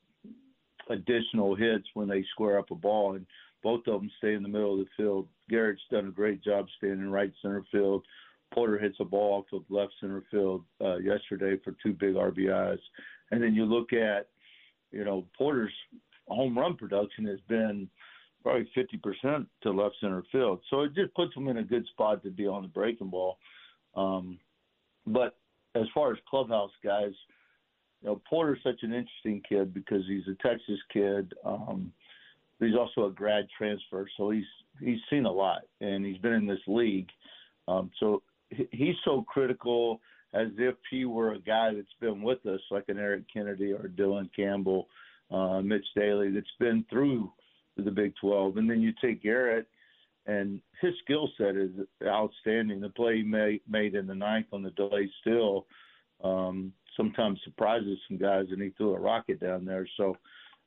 additional 0.88 1.54
hits 1.54 1.86
when 1.94 2.08
they 2.08 2.24
square 2.32 2.58
up 2.58 2.70
a 2.70 2.74
ball. 2.74 3.14
And 3.14 3.26
both 3.62 3.86
of 3.86 4.00
them 4.00 4.10
stay 4.18 4.34
in 4.34 4.42
the 4.42 4.48
middle 4.48 4.74
of 4.74 4.80
the 4.80 4.90
field. 4.96 5.28
Garrett's 5.48 5.80
done 5.90 6.08
a 6.08 6.12
great 6.12 6.42
job 6.42 6.66
staying 6.76 6.94
in 6.94 7.10
right 7.10 7.32
center 7.40 7.64
field. 7.70 8.04
Porter 8.52 8.78
hits 8.78 8.96
a 9.00 9.04
ball 9.04 9.38
off 9.38 9.58
of 9.58 9.64
left 9.70 9.92
center 10.00 10.22
field 10.30 10.64
uh, 10.80 10.96
yesterday 10.96 11.60
for 11.64 11.74
two 11.82 11.92
big 11.92 12.14
RBIs. 12.14 12.78
And 13.30 13.42
then 13.42 13.54
you 13.54 13.64
look 13.64 13.92
at, 13.92 14.28
you 14.90 15.04
know, 15.04 15.26
Porter's 15.36 15.72
home 16.28 16.56
run 16.56 16.76
production 16.76 17.26
has 17.26 17.40
been 17.48 17.88
probably 18.42 18.68
50% 18.76 19.46
to 19.62 19.70
left 19.70 19.96
center 20.00 20.22
field. 20.30 20.60
So 20.70 20.82
it 20.82 20.94
just 20.94 21.14
puts 21.14 21.34
him 21.34 21.48
in 21.48 21.58
a 21.58 21.62
good 21.62 21.86
spot 21.88 22.22
to 22.24 22.30
be 22.30 22.46
on 22.46 22.62
the 22.62 22.68
breaking 22.68 23.10
ball. 23.10 23.38
Um, 23.94 24.38
but 25.06 25.36
as 25.74 25.86
far 25.94 26.12
as 26.12 26.18
clubhouse 26.28 26.72
guys, 26.84 27.12
you 28.02 28.08
know, 28.08 28.20
Porter's 28.28 28.58
such 28.62 28.82
an 28.82 28.92
interesting 28.92 29.42
kid 29.48 29.72
because 29.72 30.02
he's 30.06 30.26
a 30.28 30.46
Texas 30.46 30.78
kid. 30.92 31.32
Um, 31.44 31.92
he's 32.58 32.76
also 32.76 33.06
a 33.06 33.12
grad 33.12 33.46
transfer, 33.56 34.08
so 34.16 34.30
he's 34.30 34.44
he's 34.80 34.98
seen 35.08 35.26
a 35.26 35.30
lot 35.30 35.62
and 35.80 36.04
he's 36.04 36.18
been 36.18 36.32
in 36.32 36.46
this 36.46 36.60
league. 36.66 37.08
Um, 37.68 37.90
so 38.00 38.22
he's 38.70 38.96
so 39.04 39.22
critical 39.22 40.00
as 40.34 40.48
if 40.58 40.74
he 40.90 41.04
were 41.04 41.32
a 41.32 41.38
guy 41.38 41.74
that's 41.74 41.86
been 42.00 42.22
with 42.22 42.44
us, 42.46 42.60
like 42.70 42.84
an 42.88 42.98
Eric 42.98 43.24
Kennedy 43.32 43.72
or 43.72 43.88
Dylan 43.88 44.30
Campbell, 44.34 44.88
uh, 45.30 45.60
Mitch 45.60 45.84
Daly, 45.94 46.30
that's 46.30 46.46
been 46.58 46.84
through 46.88 47.30
the 47.76 47.90
Big 47.90 48.14
12. 48.20 48.56
And 48.56 48.68
then 48.68 48.80
you 48.80 48.92
take 49.02 49.22
Garrett, 49.22 49.66
and 50.26 50.60
his 50.80 50.92
skill 51.04 51.28
set 51.36 51.56
is 51.56 51.70
outstanding. 52.04 52.80
The 52.80 52.88
play 52.90 53.18
he 53.18 53.22
made, 53.22 53.94
in 53.94 54.06
the 54.06 54.14
ninth 54.14 54.46
on 54.52 54.62
the 54.62 54.70
delay 54.70 55.10
still 55.20 55.66
um, 56.24 56.72
sometimes 56.96 57.40
surprises 57.44 57.98
some 58.08 58.18
guys, 58.18 58.46
and 58.50 58.62
he 58.62 58.70
threw 58.70 58.94
a 58.94 59.00
rocket 59.00 59.40
down 59.40 59.64
there. 59.64 59.86
So 59.96 60.16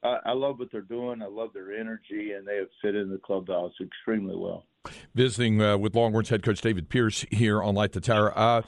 I, 0.04 0.20
I 0.26 0.34
love 0.34 0.60
what 0.60 0.72
they're 0.72 0.82
doing. 0.82 1.22
I 1.22 1.28
love 1.28 1.52
their 1.54 1.74
energy, 1.74 2.34
and 2.34 2.48
they 2.48 2.58
have 2.58 2.68
fit 2.82 2.96
in 2.96 3.10
the 3.10 3.18
clubhouse 3.18 3.74
extremely 3.82 4.36
well. 4.36 4.66
Visiting 5.14 5.62
uh, 5.62 5.78
with 5.78 5.96
Longhorns 5.96 6.30
head 6.30 6.44
coach 6.44 6.62
David 6.62 6.90
Pierce 6.90 7.26
here 7.32 7.62
on 7.62 7.76
Light 7.76 7.94
the 7.94 8.02
Tower. 8.02 8.38
Uh, 8.38 8.62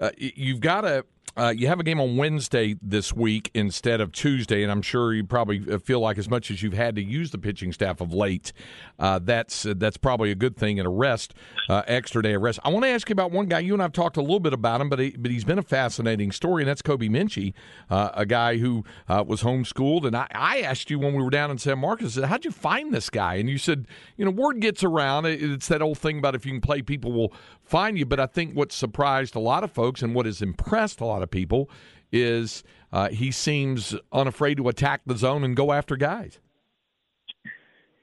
uh, 0.00 0.10
you've 0.16 0.60
got 0.60 0.82
to 0.82 1.04
uh, 1.36 1.52
you 1.56 1.66
have 1.68 1.80
a 1.80 1.82
game 1.82 2.00
on 2.00 2.16
Wednesday 2.16 2.76
this 2.82 3.12
week 3.12 3.50
instead 3.54 4.00
of 4.00 4.12
Tuesday, 4.12 4.62
and 4.62 4.72
I'm 4.72 4.82
sure 4.82 5.12
you 5.12 5.24
probably 5.24 5.60
feel 5.78 6.00
like 6.00 6.18
as 6.18 6.28
much 6.28 6.50
as 6.50 6.62
you've 6.62 6.72
had 6.72 6.96
to 6.96 7.02
use 7.02 7.30
the 7.30 7.38
pitching 7.38 7.72
staff 7.72 8.00
of 8.00 8.12
late, 8.12 8.52
uh, 8.98 9.18
that's 9.22 9.66
uh, 9.66 9.74
that's 9.76 9.96
probably 9.96 10.30
a 10.30 10.34
good 10.34 10.56
thing 10.56 10.78
and 10.78 10.86
a 10.86 10.90
rest, 10.90 11.34
uh, 11.68 11.82
extra 11.86 12.22
day 12.22 12.34
of 12.34 12.42
rest. 12.42 12.58
I 12.64 12.70
want 12.70 12.84
to 12.84 12.90
ask 12.90 13.08
you 13.08 13.12
about 13.12 13.30
one 13.30 13.46
guy. 13.46 13.60
You 13.60 13.74
and 13.74 13.82
I've 13.82 13.92
talked 13.92 14.16
a 14.16 14.20
little 14.20 14.40
bit 14.40 14.52
about 14.52 14.80
him, 14.80 14.88
but 14.88 14.98
he, 14.98 15.10
but 15.10 15.30
he's 15.30 15.44
been 15.44 15.58
a 15.58 15.62
fascinating 15.62 16.32
story, 16.32 16.62
and 16.62 16.68
that's 16.68 16.82
Kobe 16.82 17.08
Minchey, 17.08 17.52
uh, 17.90 18.10
a 18.14 18.26
guy 18.26 18.58
who 18.58 18.84
uh, 19.08 19.24
was 19.26 19.42
homeschooled. 19.42 20.04
And 20.06 20.16
I, 20.16 20.26
I 20.32 20.60
asked 20.60 20.90
you 20.90 20.98
when 20.98 21.14
we 21.14 21.22
were 21.22 21.30
down 21.30 21.50
in 21.50 21.58
San 21.58 21.78
Marcos, 21.78 22.16
I 22.16 22.22
said, 22.22 22.28
"How'd 22.28 22.44
you 22.44 22.50
find 22.50 22.92
this 22.92 23.10
guy?" 23.10 23.34
And 23.34 23.48
you 23.48 23.58
said, 23.58 23.86
"You 24.16 24.24
know, 24.24 24.30
word 24.30 24.60
gets 24.60 24.82
around. 24.82 25.26
It's 25.26 25.68
that 25.68 25.82
old 25.82 25.98
thing 25.98 26.18
about 26.18 26.34
if 26.34 26.46
you 26.46 26.52
can 26.52 26.60
play, 26.60 26.82
people 26.82 27.12
will 27.12 27.32
find 27.62 27.98
you." 27.98 28.06
But 28.06 28.20
I 28.20 28.26
think 28.26 28.54
what 28.54 28.72
surprised 28.72 29.36
a 29.36 29.40
lot 29.40 29.62
of 29.62 29.70
folks 29.70 30.02
and 30.02 30.14
what 30.14 30.26
has 30.26 30.42
impressed 30.42 31.00
a 31.00 31.04
lot 31.04 31.17
of 31.22 31.28
of 31.28 31.30
people 31.30 31.70
is 32.10 32.64
uh, 32.92 33.08
he 33.08 33.30
seems 33.30 33.94
unafraid 34.12 34.56
to 34.56 34.68
attack 34.68 35.02
the 35.06 35.16
zone 35.16 35.44
and 35.44 35.54
go 35.54 35.72
after 35.72 35.96
guys. 35.96 36.38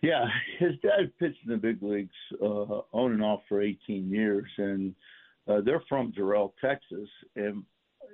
Yeah, 0.02 0.26
his 0.60 0.74
dad 0.84 1.12
pitched 1.20 1.40
in 1.46 1.52
the 1.52 1.58
big 1.58 1.82
leagues 1.82 2.14
uh, 2.40 2.82
on 2.92 3.14
and 3.14 3.24
off 3.24 3.42
for 3.50 3.62
18 3.62 4.10
years, 4.12 4.46
and 4.58 4.94
uh, 5.48 5.62
they're 5.62 5.82
from 5.90 6.12
Jarrell, 6.12 6.52
Texas. 6.62 7.10
And 7.36 7.64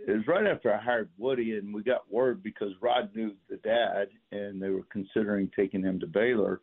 it 0.08 0.14
was 0.14 0.28
right 0.28 0.48
after 0.48 0.74
I 0.74 0.82
hired 0.82 1.10
Woody, 1.18 1.58
and 1.58 1.74
we 1.74 1.84
got 1.84 2.10
word 2.10 2.42
because 2.42 2.72
Rod 2.82 3.14
knew 3.14 3.34
the 3.50 3.58
dad, 3.58 4.08
and 4.32 4.62
they 4.62 4.70
were 4.70 4.86
considering 4.90 5.52
taking 5.54 5.84
him 5.84 6.00
to 6.00 6.08
Baylor. 6.08 6.62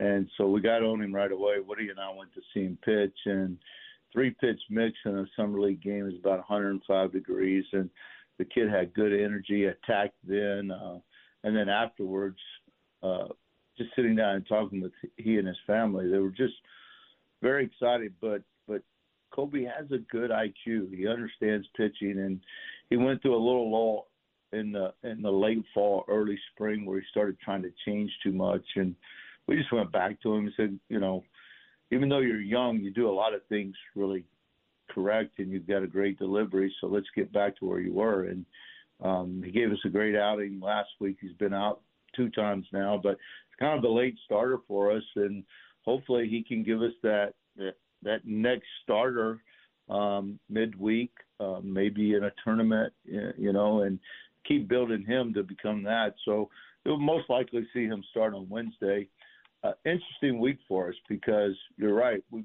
And 0.00 0.28
so 0.38 0.48
we 0.48 0.62
got 0.62 0.82
on 0.82 1.02
him 1.02 1.14
right 1.14 1.30
away. 1.30 1.56
Woody 1.60 1.90
and 1.90 2.00
I 2.00 2.10
went 2.16 2.32
to 2.32 2.40
see 2.54 2.64
him 2.64 2.78
pitch, 2.82 3.18
and– 3.26 3.58
three 4.14 4.30
pitch 4.40 4.60
mix 4.70 4.96
in 5.04 5.18
a 5.18 5.26
summer 5.36 5.60
league 5.60 5.82
game 5.82 6.08
is 6.08 6.14
about 6.18 6.38
105 6.38 7.12
degrees, 7.12 7.64
and 7.72 7.90
the 8.38 8.44
kid 8.44 8.70
had 8.70 8.94
good 8.94 9.12
energy, 9.12 9.64
attacked 9.64 10.16
then, 10.26 10.70
uh, 10.70 10.98
and 11.42 11.54
then 11.54 11.68
afterwards, 11.68 12.38
uh, 13.02 13.26
just 13.76 13.90
sitting 13.96 14.16
down 14.16 14.36
and 14.36 14.46
talking 14.46 14.80
with 14.80 14.92
he 15.16 15.36
and 15.36 15.48
his 15.48 15.58
family, 15.66 16.08
they 16.08 16.18
were 16.18 16.30
just 16.30 16.54
very 17.42 17.64
excited. 17.64 18.14
But 18.20 18.42
but 18.68 18.82
Kobe 19.34 19.64
has 19.64 19.90
a 19.90 19.98
good 20.10 20.30
IQ. 20.30 20.96
He 20.96 21.08
understands 21.08 21.66
pitching, 21.76 22.18
and 22.20 22.40
he 22.88 22.96
went 22.96 23.20
through 23.20 23.34
a 23.34 23.44
little 23.44 23.70
lull 23.70 24.06
in 24.52 24.70
the 24.70 24.94
in 25.02 25.22
the 25.22 25.30
late 25.30 25.64
fall, 25.74 26.04
early 26.08 26.38
spring, 26.52 26.86
where 26.86 27.00
he 27.00 27.06
started 27.10 27.36
trying 27.40 27.62
to 27.62 27.72
change 27.84 28.12
too 28.22 28.32
much, 28.32 28.64
and 28.76 28.94
we 29.48 29.56
just 29.56 29.72
went 29.72 29.92
back 29.92 30.22
to 30.22 30.32
him 30.32 30.46
and 30.46 30.54
said, 30.56 30.78
you 30.88 31.00
know 31.00 31.24
even 31.90 32.08
though 32.08 32.18
you're 32.20 32.40
young, 32.40 32.78
you 32.80 32.90
do 32.90 33.08
a 33.08 33.12
lot 33.12 33.34
of 33.34 33.40
things 33.48 33.74
really 33.94 34.24
correct, 34.90 35.38
and 35.38 35.50
you've 35.50 35.66
got 35.66 35.82
a 35.82 35.86
great 35.86 36.18
delivery. 36.18 36.74
So 36.80 36.86
let's 36.86 37.06
get 37.14 37.32
back 37.32 37.56
to 37.58 37.66
where 37.66 37.80
you 37.80 37.92
were. 37.92 38.24
And 38.24 38.44
um, 39.02 39.42
he 39.44 39.50
gave 39.50 39.70
us 39.70 39.78
a 39.84 39.88
great 39.88 40.16
outing 40.16 40.60
last 40.60 40.90
week. 41.00 41.16
He's 41.20 41.32
been 41.32 41.54
out 41.54 41.80
two 42.14 42.30
times 42.30 42.66
now, 42.72 43.00
but 43.02 43.12
it's 43.12 43.58
kind 43.58 43.78
of 43.78 43.84
a 43.84 43.92
late 43.92 44.16
starter 44.24 44.58
for 44.66 44.92
us, 44.92 45.02
and 45.16 45.44
hopefully 45.84 46.28
he 46.28 46.42
can 46.42 46.62
give 46.62 46.80
us 46.80 46.92
that 47.02 47.34
that, 47.56 47.74
that 48.02 48.20
next 48.24 48.66
starter 48.82 49.40
um, 49.88 50.38
midweek, 50.48 51.12
uh, 51.40 51.60
maybe 51.62 52.14
in 52.14 52.24
a 52.24 52.32
tournament, 52.42 52.92
you 53.04 53.52
know, 53.52 53.82
and 53.82 53.98
keep 54.46 54.68
building 54.68 55.04
him 55.04 55.32
to 55.34 55.42
become 55.42 55.82
that. 55.84 56.14
So 56.24 56.48
you'll 56.84 56.98
most 56.98 57.28
likely 57.30 57.66
see 57.72 57.86
him 57.86 58.02
start 58.10 58.34
on 58.34 58.48
Wednesday 58.48 59.08
uh, 59.64 59.72
interesting 59.84 60.38
week 60.38 60.58
for 60.68 60.88
us 60.88 60.94
because 61.08 61.56
you're 61.76 61.94
right. 61.94 62.22
We 62.30 62.44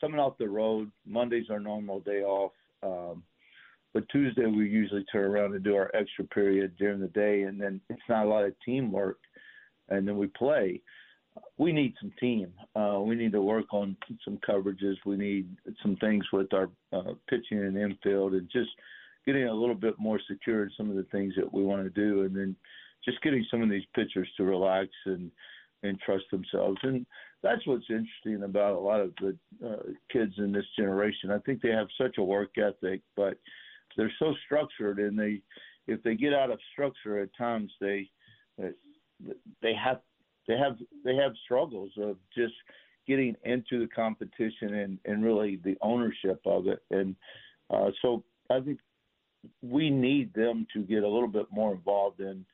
coming 0.00 0.20
off 0.20 0.38
the 0.38 0.48
road. 0.48 0.90
Monday's 1.06 1.48
our 1.50 1.60
normal 1.60 2.00
day 2.00 2.22
off, 2.22 2.52
um, 2.82 3.22
but 3.94 4.08
Tuesday 4.10 4.44
we 4.46 4.68
usually 4.68 5.04
turn 5.04 5.30
around 5.30 5.54
and 5.54 5.64
do 5.64 5.76
our 5.76 5.90
extra 5.94 6.24
period 6.24 6.76
during 6.78 7.00
the 7.00 7.08
day, 7.08 7.42
and 7.42 7.60
then 7.60 7.80
it's 7.88 8.02
not 8.08 8.26
a 8.26 8.28
lot 8.28 8.44
of 8.44 8.54
teamwork, 8.64 9.18
and 9.88 10.06
then 10.06 10.18
we 10.18 10.26
play. 10.26 10.82
We 11.58 11.72
need 11.72 11.94
some 12.00 12.12
team. 12.18 12.52
Uh, 12.74 13.00
we 13.00 13.14
need 13.14 13.32
to 13.32 13.42
work 13.42 13.72
on 13.72 13.96
some 14.24 14.38
coverages. 14.48 14.96
We 15.04 15.16
need 15.16 15.48
some 15.82 15.96
things 15.96 16.24
with 16.32 16.52
our 16.52 16.70
uh, 16.92 17.12
pitching 17.28 17.58
and 17.58 17.76
infield, 17.76 18.34
and 18.34 18.48
just 18.50 18.70
getting 19.26 19.44
a 19.44 19.54
little 19.54 19.74
bit 19.74 19.94
more 19.98 20.20
secure 20.28 20.64
in 20.64 20.70
some 20.76 20.90
of 20.90 20.96
the 20.96 21.06
things 21.12 21.34
that 21.36 21.52
we 21.52 21.62
want 21.62 21.84
to 21.84 21.90
do, 21.90 22.22
and 22.22 22.34
then 22.34 22.56
just 23.04 23.22
getting 23.22 23.46
some 23.50 23.62
of 23.62 23.70
these 23.70 23.84
pitchers 23.94 24.28
to 24.36 24.44
relax 24.44 24.88
and 25.04 25.30
and 25.88 26.00
trust 26.00 26.24
themselves. 26.30 26.78
And 26.82 27.06
that's 27.42 27.66
what's 27.66 27.90
interesting 27.90 28.42
about 28.44 28.74
a 28.74 28.78
lot 28.80 29.00
of 29.00 29.12
the 29.20 29.36
uh, 29.66 29.82
kids 30.12 30.34
in 30.38 30.52
this 30.52 30.64
generation. 30.78 31.30
I 31.30 31.38
think 31.38 31.62
they 31.62 31.70
have 31.70 31.88
such 32.00 32.18
a 32.18 32.22
work 32.22 32.50
ethic, 32.58 33.02
but 33.16 33.38
they're 33.96 34.12
so 34.18 34.34
structured, 34.44 34.98
and 34.98 35.18
they 35.18 35.40
if 35.86 36.02
they 36.02 36.14
get 36.14 36.34
out 36.34 36.50
of 36.50 36.58
structure 36.72 37.20
at 37.20 37.28
times, 37.36 37.72
they 37.80 38.08
they 39.62 39.74
have 39.74 40.00
they 40.48 40.56
have 40.56 40.76
they 41.04 41.16
have 41.16 41.32
struggles 41.44 41.92
of 41.98 42.16
just 42.36 42.54
getting 43.06 43.34
into 43.44 43.80
the 43.80 43.88
competition 43.94 44.74
and 44.74 44.98
and 45.04 45.24
really 45.24 45.60
the 45.64 45.76
ownership 45.80 46.40
of 46.44 46.66
it. 46.66 46.82
And 46.90 47.14
uh, 47.70 47.90
so 48.02 48.24
I 48.50 48.60
think 48.60 48.80
we 49.62 49.90
need 49.90 50.34
them 50.34 50.66
to 50.72 50.82
get 50.82 51.02
a 51.02 51.08
little 51.08 51.28
bit 51.28 51.46
more 51.50 51.72
involved 51.72 52.20
in 52.20 52.44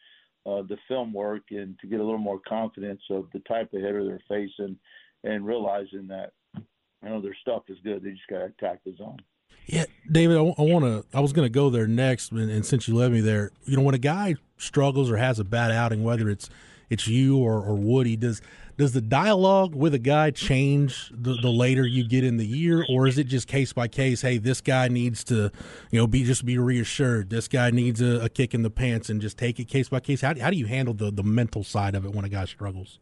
uh, 0.46 0.62
the 0.62 0.76
film 0.88 1.12
work 1.12 1.44
and 1.50 1.78
to 1.80 1.86
get 1.86 2.00
a 2.00 2.04
little 2.04 2.18
more 2.18 2.40
confidence 2.46 3.02
of 3.10 3.26
the 3.32 3.40
type 3.40 3.72
of 3.72 3.80
hitter 3.80 4.04
they're 4.04 4.20
facing 4.28 4.76
and 5.24 5.46
realizing 5.46 6.08
that 6.08 6.32
you 6.56 7.08
know 7.08 7.20
their 7.20 7.36
stuff 7.40 7.62
is 7.68 7.78
good. 7.84 8.02
They 8.02 8.10
just 8.10 8.26
got 8.28 8.38
to 8.38 8.44
attack 8.46 8.80
the 8.84 8.94
zone. 8.96 9.18
Yeah, 9.66 9.84
David, 10.10 10.36
I 10.36 10.40
want 10.40 10.84
to. 10.84 11.04
I 11.16 11.20
was 11.20 11.32
going 11.32 11.46
to 11.46 11.52
go 11.52 11.70
there 11.70 11.86
next, 11.86 12.32
and, 12.32 12.50
and, 12.50 12.66
since 12.66 12.88
you 12.88 12.96
led 12.96 13.12
me 13.12 13.20
there, 13.20 13.52
you 13.64 13.76
know, 13.76 13.82
when 13.82 13.94
a 13.94 13.98
guy 13.98 14.34
struggles 14.56 15.10
or 15.10 15.16
has 15.16 15.38
a 15.38 15.44
bad 15.44 15.70
outing, 15.70 16.02
whether 16.02 16.28
it's 16.28 16.50
it's 16.90 17.06
you 17.06 17.38
or, 17.38 17.62
or 17.62 17.74
Woody, 17.74 18.16
does 18.16 18.42
does 18.82 18.90
the 18.90 19.00
dialogue 19.00 19.76
with 19.76 19.94
a 19.94 19.98
guy 20.00 20.32
change 20.32 21.12
the, 21.14 21.34
the 21.40 21.50
later 21.50 21.86
you 21.86 22.02
get 22.02 22.24
in 22.24 22.36
the 22.36 22.44
year, 22.44 22.84
or 22.88 23.06
is 23.06 23.16
it 23.16 23.28
just 23.28 23.46
case 23.46 23.72
by 23.72 23.86
case? 23.86 24.22
Hey, 24.22 24.38
this 24.38 24.60
guy 24.60 24.88
needs 24.88 25.22
to, 25.24 25.52
you 25.92 26.00
know, 26.00 26.08
be 26.08 26.24
just 26.24 26.44
be 26.44 26.58
reassured. 26.58 27.30
This 27.30 27.46
guy 27.46 27.70
needs 27.70 28.02
a, 28.02 28.24
a 28.24 28.28
kick 28.28 28.54
in 28.54 28.62
the 28.62 28.70
pants, 28.70 29.08
and 29.08 29.20
just 29.20 29.38
take 29.38 29.60
it 29.60 29.66
case 29.66 29.88
by 29.88 30.00
case. 30.00 30.20
How, 30.20 30.36
how 30.36 30.50
do 30.50 30.56
you 30.56 30.66
handle 30.66 30.94
the 30.94 31.12
the 31.12 31.22
mental 31.22 31.62
side 31.62 31.94
of 31.94 32.04
it 32.04 32.12
when 32.12 32.24
a 32.24 32.28
guy 32.28 32.44
struggles? 32.44 32.98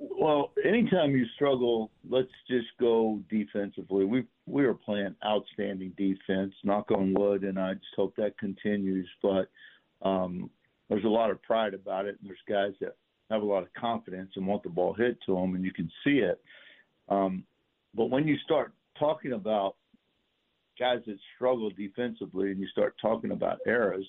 Well, 0.00 0.50
anytime 0.64 1.12
you 1.12 1.26
struggle, 1.36 1.92
let's 2.08 2.32
just 2.48 2.66
go 2.80 3.22
defensively. 3.30 4.04
We 4.04 4.24
we 4.46 4.64
are 4.64 4.74
playing 4.74 5.14
outstanding 5.24 5.92
defense. 5.96 6.54
Knock 6.64 6.90
on 6.90 7.14
wood, 7.14 7.44
and 7.44 7.56
I 7.56 7.74
just 7.74 7.94
hope 7.94 8.16
that 8.16 8.36
continues. 8.36 9.08
But 9.22 9.48
um, 10.02 10.50
there's 10.88 11.04
a 11.04 11.08
lot 11.08 11.30
of 11.30 11.40
pride 11.40 11.72
about 11.72 12.06
it, 12.06 12.16
and 12.20 12.28
there's 12.28 12.38
guys 12.48 12.72
that 12.80 12.96
have 13.30 13.42
a 13.42 13.46
lot 13.46 13.62
of 13.62 13.72
confidence 13.74 14.32
and 14.36 14.46
want 14.46 14.62
the 14.62 14.68
ball 14.68 14.92
hit 14.92 15.18
to 15.26 15.34
them, 15.34 15.54
and 15.54 15.64
you 15.64 15.72
can 15.72 15.90
see 16.04 16.18
it. 16.18 16.40
Um, 17.08 17.44
but 17.94 18.06
when 18.06 18.26
you 18.26 18.36
start 18.44 18.72
talking 18.98 19.32
about 19.32 19.76
guys 20.78 21.00
that 21.06 21.16
struggle 21.36 21.70
defensively, 21.70 22.50
and 22.50 22.60
you 22.60 22.66
start 22.68 22.94
talking 23.00 23.32
about 23.32 23.58
errors, 23.66 24.06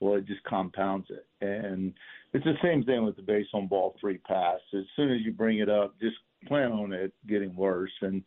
well, 0.00 0.14
it 0.14 0.26
just 0.26 0.42
compounds 0.44 1.06
it. 1.10 1.26
And 1.40 1.92
it's 2.32 2.44
the 2.44 2.54
same 2.62 2.82
thing 2.84 3.04
with 3.04 3.16
the 3.16 3.22
base 3.22 3.46
on 3.54 3.68
ball 3.68 3.94
three 4.00 4.18
pass. 4.18 4.58
As 4.74 4.84
soon 4.96 5.12
as 5.12 5.20
you 5.22 5.32
bring 5.32 5.58
it 5.58 5.68
up, 5.68 5.94
just 6.00 6.16
plan 6.48 6.72
on 6.72 6.92
it 6.92 7.12
getting 7.28 7.54
worse. 7.54 7.92
And 8.00 8.24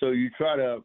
so 0.00 0.10
you 0.10 0.30
try 0.38 0.56
to 0.56 0.82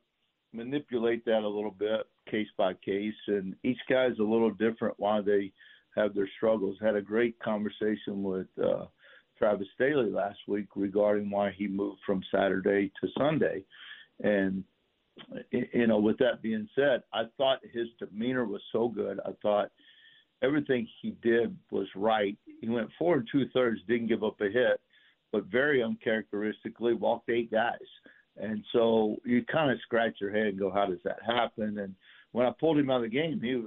manipulate 0.52 1.24
that 1.26 1.44
a 1.44 1.48
little 1.48 1.72
bit, 1.72 2.02
case 2.30 2.50
by 2.58 2.74
case. 2.74 3.14
And 3.28 3.56
each 3.64 3.80
guy's 3.90 4.20
a 4.20 4.24
little 4.24 4.52
different 4.52 4.96
why 4.98 5.22
they 5.22 5.52
have 5.96 6.14
their 6.14 6.30
struggles. 6.38 6.78
Had 6.82 6.96
a 6.96 7.02
great 7.02 7.40
conversation 7.40 8.24
with 8.24 8.48
uh, 8.64 8.86
Travis 9.38 9.68
Sthele 9.80 10.14
last 10.14 10.40
week 10.48 10.68
regarding 10.76 11.30
why 11.30 11.52
he 11.58 11.68
moved 11.68 12.00
from 12.06 12.24
Saturday 12.32 12.92
to 13.02 13.08
Sunday, 13.18 13.64
and 14.24 14.64
you 15.52 15.88
know, 15.88 16.00
with 16.00 16.18
that 16.18 16.42
being 16.42 16.68
said, 16.76 17.04
I 17.14 17.24
thought 17.38 17.60
his 17.72 17.88
demeanor 18.00 18.46
was 18.46 18.62
so 18.72 18.88
good. 18.88 19.20
I 19.26 19.32
thought 19.42 19.72
everything 20.42 20.88
he 21.02 21.16
did 21.22 21.56
was 21.72 21.88
right. 21.96 22.38
He 22.62 22.70
went 22.70 22.90
four 22.98 23.18
and 23.18 23.28
two 23.32 23.48
thirds, 23.54 23.82
didn't 23.88 24.08
give 24.08 24.24
up 24.24 24.42
a 24.42 24.46
hit, 24.46 24.82
but 25.32 25.46
very 25.46 25.84
uncharacteristically 25.84 26.94
walked 26.94 27.30
eight 27.30 27.52
guys. 27.52 27.78
And 28.38 28.64
so 28.74 29.18
you 29.26 29.44
kind 29.46 29.72
of 29.72 29.78
scratch 29.82 30.16
your 30.20 30.32
head 30.32 30.48
and 30.48 30.60
go, 30.60 30.72
how 30.72 30.88
does 30.88 31.00
that 31.04 31.20
happen? 31.26 31.78
And 31.78 31.96
when 32.32 32.48
I 32.48 32.52
pulled 32.60 32.80
him 32.80 32.90
out 32.90 32.98
of 32.98 33.04
the 33.04 33.10
game, 33.10 33.40
he 33.42 33.62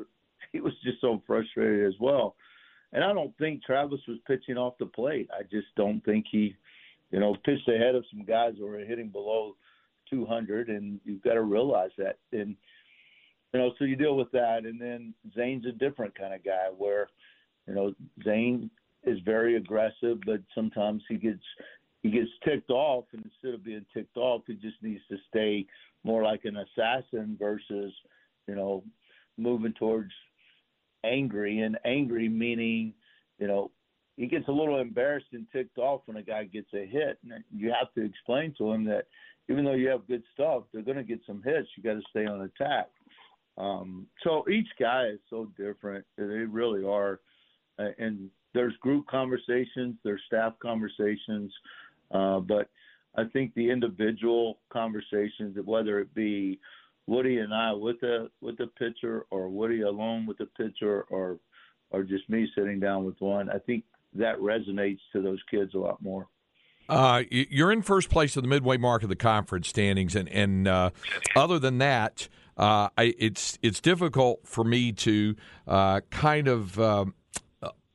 he 0.53 0.61
was 0.61 0.73
just 0.85 1.01
so 1.01 1.23
frustrated 1.27 1.87
as 1.87 1.99
well. 2.01 2.37
And 2.93 3.03
I 3.05 3.13
don't 3.13 3.37
think 3.39 3.63
Travis 3.65 4.01
was 4.07 4.19
pitching 4.27 4.57
off 4.57 4.79
the 4.79 4.87
plate. 4.87 5.29
I 5.33 5.43
just 5.43 5.67
don't 5.77 6.01
think 6.05 6.27
he, 6.31 6.55
you 7.11 7.21
know, 7.21 7.37
pitched 7.45 7.69
ahead 7.69 7.95
of 7.95 8.05
some 8.11 8.25
guys 8.25 8.55
who 8.59 8.67
were 8.67 8.79
hitting 8.79 9.09
below 9.09 9.57
200, 10.09 10.69
and 10.69 11.01
you've 11.05 11.23
got 11.23 11.35
to 11.35 11.43
realize 11.43 11.91
that. 11.99 12.19
And 12.33 12.57
you 13.53 13.61
know, 13.61 13.73
so 13.79 13.85
you 13.85 13.97
deal 13.97 14.17
with 14.17 14.31
that. 14.33 14.65
And 14.65 14.81
then 14.81 15.15
Zane's 15.35 15.67
a 15.67 15.73
different 15.73 16.17
kind 16.17 16.35
of 16.35 16.45
guy 16.45 16.67
where, 16.77 17.09
you 17.67 17.75
know, 17.75 17.95
Zane 18.25 18.71
is 19.05 19.19
very 19.25 19.57
aggressive, 19.57 20.19
but 20.27 20.41
sometimes 20.55 21.03
he 21.09 21.17
gets 21.17 21.43
he 22.03 22.11
gets 22.11 22.31
ticked 22.45 22.71
off, 22.71 23.05
and 23.13 23.25
instead 23.25 23.55
of 23.55 23.65
being 23.65 23.85
ticked 23.93 24.17
off, 24.17 24.43
he 24.47 24.55
just 24.55 24.81
needs 24.81 25.01
to 25.11 25.17
stay 25.29 25.67
more 26.05 26.23
like 26.23 26.45
an 26.45 26.59
assassin 26.59 27.37
versus, 27.39 27.93
you 28.47 28.55
know, 28.55 28.85
moving 29.37 29.73
towards 29.73 30.13
angry. 31.05 31.61
And 31.61 31.79
angry 31.85 32.29
meaning, 32.29 32.95
you 33.39 33.47
know, 33.47 33.71
he 34.17 34.27
gets 34.27 34.49
a 34.49 34.53
little 34.53 34.81
embarrassed 34.81 35.27
and 35.33 35.47
ticked 35.53 35.79
off 35.79 36.03
when 36.07 36.17
a 36.17 36.23
guy 36.23 36.45
gets 36.45 36.73
a 36.75 36.87
hit, 36.87 37.19
and 37.23 37.45
you 37.55 37.73
have 37.79 37.93
to 37.95 38.05
explain 38.05 38.55
to 38.57 38.73
him 38.73 38.85
that 38.85 39.05
even 39.49 39.65
though 39.65 39.75
you 39.75 39.89
have 39.89 40.09
good 40.09 40.23
stuff, 40.33 40.63
they're 40.73 40.83
going 40.83 40.97
to 40.97 41.05
get 41.05 41.21
some 41.27 41.43
hits. 41.43 41.69
You 41.77 41.83
got 41.83 41.95
to 41.95 42.03
stay 42.11 42.27
on 42.27 42.41
attack. 42.41 42.89
Um, 43.59 44.07
so 44.25 44.45
each 44.49 44.69
guy 44.81 45.09
is 45.09 45.21
so 45.31 45.51
different. 45.57 46.05
They 46.17 46.25
really 46.25 46.85
are, 46.85 47.21
and 47.79 48.31
there's 48.55 48.75
group 48.81 49.07
conversations, 49.07 49.97
there's 50.03 50.23
staff 50.27 50.55
conversations, 50.63 51.53
uh, 52.11 52.41
but 52.41 52.71
I 53.17 53.25
think 53.33 53.55
the 53.55 53.71
individual 53.71 54.59
conversations, 54.73 55.57
whether 55.65 56.01
it 56.01 56.15
be 56.15 56.59
Woody 57.07 57.39
and 57.39 57.55
I 57.55 57.73
with 57.73 58.01
the 58.01 58.31
with 58.41 58.59
the 58.59 58.67
pitcher, 58.67 59.27
or 59.31 59.49
Woody 59.49 59.83
alone 59.83 60.27
with 60.27 60.39
the 60.39 60.47
pitcher, 60.47 61.03
or 61.11 61.39
or 61.91 62.03
just 62.03 62.29
me 62.29 62.49
sitting 62.57 62.81
down 62.81 63.05
with 63.05 63.21
one, 63.21 63.49
I 63.49 63.59
think 63.59 63.85
that 64.15 64.39
resonates 64.39 65.01
to 65.13 65.23
those 65.23 65.41
kids 65.51 65.75
a 65.75 65.79
lot 65.79 66.03
more. 66.03 66.27
Uh, 66.89 67.23
you're 67.31 67.73
in 67.73 67.83
first 67.83 68.11
place 68.11 68.37
of 68.37 68.43
the 68.43 68.49
midway 68.49 68.77
mark 68.77 69.03
of 69.03 69.09
the 69.09 69.17
conference 69.17 69.69
standings, 69.69 70.15
and 70.15 70.29
and 70.29 70.69
uh, 70.69 70.91
other 71.35 71.59
than 71.59 71.79
that, 71.79 72.29
uh, 72.57 72.89
I, 72.97 73.15
it's 73.19 73.59
it's 73.63 73.81
difficult 73.81 74.47
for 74.47 74.65
me 74.65 74.93
to 74.93 75.37
uh, 75.67 76.01
kind 76.11 76.49
of 76.49 76.79
um, 76.79 77.15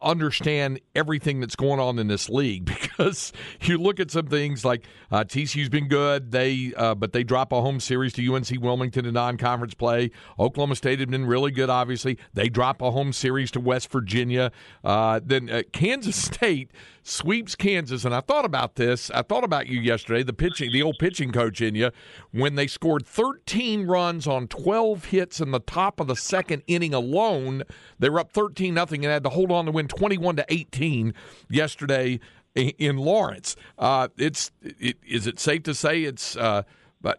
understand 0.01 0.79
everything 0.95 1.39
that's 1.39 1.55
going 1.55 1.79
on 1.79 1.99
in 1.99 2.07
this 2.07 2.29
league 2.29 2.65
because 2.91 3.31
you 3.61 3.77
look 3.77 3.99
at 3.99 4.11
some 4.11 4.27
things 4.27 4.65
like 4.65 4.85
uh, 5.11 5.23
TCU's 5.23 5.69
been 5.69 5.87
good, 5.87 6.31
they 6.31 6.73
uh, 6.77 6.95
but 6.95 7.13
they 7.13 7.23
drop 7.23 7.51
a 7.51 7.61
home 7.61 7.79
series 7.79 8.13
to 8.13 8.33
UNC 8.33 8.49
Wilmington 8.61 9.05
in 9.05 9.13
non-conference 9.13 9.73
play. 9.73 10.11
Oklahoma 10.39 10.75
State 10.75 10.99
had 10.99 11.09
been 11.09 11.25
really 11.25 11.51
good, 11.51 11.69
obviously. 11.69 12.17
They 12.33 12.49
drop 12.49 12.81
a 12.81 12.91
home 12.91 13.13
series 13.13 13.51
to 13.51 13.59
West 13.59 13.91
Virginia. 13.91 14.51
Uh, 14.83 15.19
then 15.23 15.49
uh, 15.49 15.61
Kansas 15.71 16.15
State 16.31 16.71
sweeps 17.03 17.55
Kansas, 17.55 18.05
and 18.05 18.13
I 18.13 18.21
thought 18.21 18.45
about 18.45 18.75
this. 18.75 19.09
I 19.11 19.21
thought 19.21 19.43
about 19.43 19.67
you 19.67 19.79
yesterday, 19.79 20.23
the 20.23 20.33
pitching, 20.33 20.71
the 20.71 20.83
old 20.83 20.97
pitching 20.99 21.31
coach 21.31 21.61
in 21.61 21.75
you, 21.75 21.91
when 22.31 22.55
they 22.55 22.67
scored 22.67 23.05
13 23.05 23.87
runs 23.87 24.27
on 24.27 24.47
12 24.47 25.05
hits 25.05 25.41
in 25.41 25.51
the 25.51 25.59
top 25.59 25.99
of 25.99 26.07
the 26.07 26.15
second 26.15 26.63
inning 26.67 26.93
alone. 26.93 27.63
They 27.99 28.09
were 28.09 28.19
up 28.19 28.31
13 28.31 28.73
nothing 28.73 29.03
and 29.03 29.11
had 29.11 29.23
to 29.23 29.29
hold 29.29 29.51
on 29.51 29.65
to 29.65 29.71
win 29.71 29.87
21 29.91 30.37
to 30.37 30.45
18 30.49 31.13
yesterday 31.49 32.19
in 32.55 32.97
Lawrence. 32.97 33.55
Uh, 33.77 34.09
it's 34.17 34.51
it, 34.61 34.97
is 35.07 35.27
it 35.27 35.39
safe 35.39 35.63
to 35.63 35.73
say 35.73 36.03
it's 36.03 36.35
uh, 36.35 36.63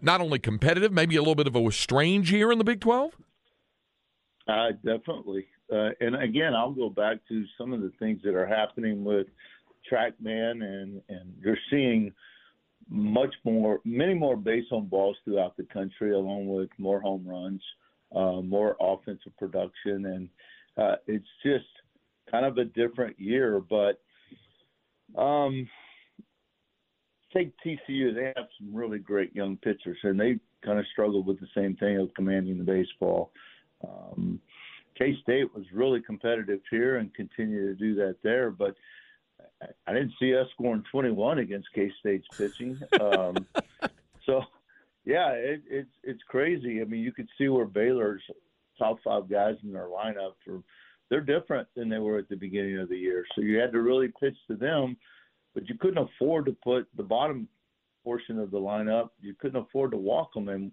not 0.00 0.20
only 0.20 0.38
competitive, 0.38 0.92
maybe 0.92 1.16
a 1.16 1.20
little 1.20 1.34
bit 1.34 1.46
of 1.46 1.56
a 1.56 1.72
strange 1.72 2.32
year 2.32 2.52
in 2.52 2.58
the 2.58 2.64
Big 2.64 2.80
12? 2.80 3.16
Uh, 4.48 4.68
definitely. 4.84 5.46
Uh, 5.72 5.90
and 6.00 6.16
again, 6.16 6.54
I'll 6.54 6.72
go 6.72 6.90
back 6.90 7.18
to 7.28 7.44
some 7.56 7.72
of 7.72 7.80
the 7.80 7.92
things 7.98 8.20
that 8.24 8.34
are 8.34 8.46
happening 8.46 9.04
with 9.04 9.26
TrackMan, 9.90 10.62
and 10.62 11.00
and 11.08 11.34
you're 11.42 11.58
seeing 11.70 12.12
much 12.88 13.34
more, 13.44 13.80
many 13.84 14.12
more 14.12 14.36
base 14.36 14.66
on 14.70 14.86
balls 14.86 15.16
throughout 15.24 15.56
the 15.56 15.64
country, 15.72 16.12
along 16.12 16.46
with 16.48 16.68
more 16.78 17.00
home 17.00 17.24
runs, 17.26 17.62
uh, 18.14 18.42
more 18.42 18.76
offensive 18.80 19.34
production, 19.38 20.04
and 20.06 20.28
uh, 20.76 20.96
it's 21.06 21.26
just 21.42 21.64
kind 22.32 22.44
of 22.46 22.58
a 22.58 22.64
different 22.64 23.20
year. 23.20 23.60
But 23.60 24.00
um, 25.20 25.68
take 27.32 27.52
TCU; 27.64 28.14
they 28.14 28.32
have 28.34 28.48
some 28.58 28.74
really 28.74 28.98
great 28.98 29.34
young 29.36 29.56
pitchers, 29.58 29.98
and 30.02 30.18
they 30.18 30.38
kind 30.64 30.78
of 30.78 30.86
struggled 30.92 31.26
with 31.26 31.38
the 31.38 31.48
same 31.54 31.76
thing 31.76 31.98
of 31.98 32.12
commanding 32.14 32.58
the 32.58 32.64
baseball. 32.64 33.30
Um, 33.86 34.40
K 34.98 35.16
State 35.22 35.54
was 35.54 35.64
really 35.72 36.00
competitive 36.00 36.60
here 36.70 36.96
and 36.96 37.14
continue 37.14 37.68
to 37.68 37.74
do 37.74 37.94
that 37.96 38.16
there, 38.22 38.50
but 38.50 38.74
I 39.86 39.92
didn't 39.92 40.14
see 40.18 40.34
us 40.36 40.46
scoring 40.54 40.84
21 40.90 41.38
against 41.38 41.68
K 41.74 41.90
State's 42.00 42.26
pitching. 42.36 42.78
Um, 43.00 43.46
so, 44.26 44.42
yeah, 45.04 45.30
it, 45.30 45.62
it's 45.68 45.90
it's 46.02 46.22
crazy. 46.28 46.80
I 46.80 46.84
mean, 46.84 47.00
you 47.00 47.12
could 47.12 47.28
see 47.38 47.48
where 47.48 47.66
Baylor's 47.66 48.22
top 48.78 48.98
five 49.04 49.28
guys 49.28 49.56
in 49.62 49.72
their 49.72 49.88
lineup 49.88 50.34
are 50.48 50.62
they're 51.10 51.20
different 51.20 51.68
than 51.76 51.88
they 51.88 51.98
were 51.98 52.18
at 52.18 52.28
the 52.28 52.36
beginning 52.36 52.78
of 52.78 52.88
the 52.88 52.96
year. 52.96 53.24
So 53.34 53.42
you 53.42 53.58
had 53.58 53.72
to 53.72 53.82
really 53.82 54.08
pitch 54.20 54.36
to 54.48 54.56
them, 54.56 54.96
but 55.54 55.68
you 55.68 55.76
couldn't 55.78 56.08
afford 56.08 56.46
to 56.46 56.56
put 56.64 56.88
the 56.96 57.02
bottom 57.02 57.48
portion 58.04 58.38
of 58.38 58.50
the 58.50 58.58
lineup. 58.58 59.10
You 59.20 59.34
couldn't 59.38 59.60
afford 59.60 59.90
to 59.92 59.96
walk 59.96 60.34
them, 60.34 60.48
and 60.48 60.72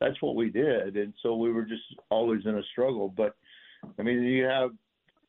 that's 0.00 0.20
what 0.20 0.34
we 0.34 0.50
did. 0.50 0.96
And 0.96 1.14
so 1.22 1.36
we 1.36 1.52
were 1.52 1.64
just 1.64 1.82
always 2.10 2.44
in 2.44 2.58
a 2.58 2.62
struggle. 2.72 3.08
But 3.08 3.36
I 3.98 4.02
mean, 4.02 4.22
you 4.22 4.44
have, 4.44 4.70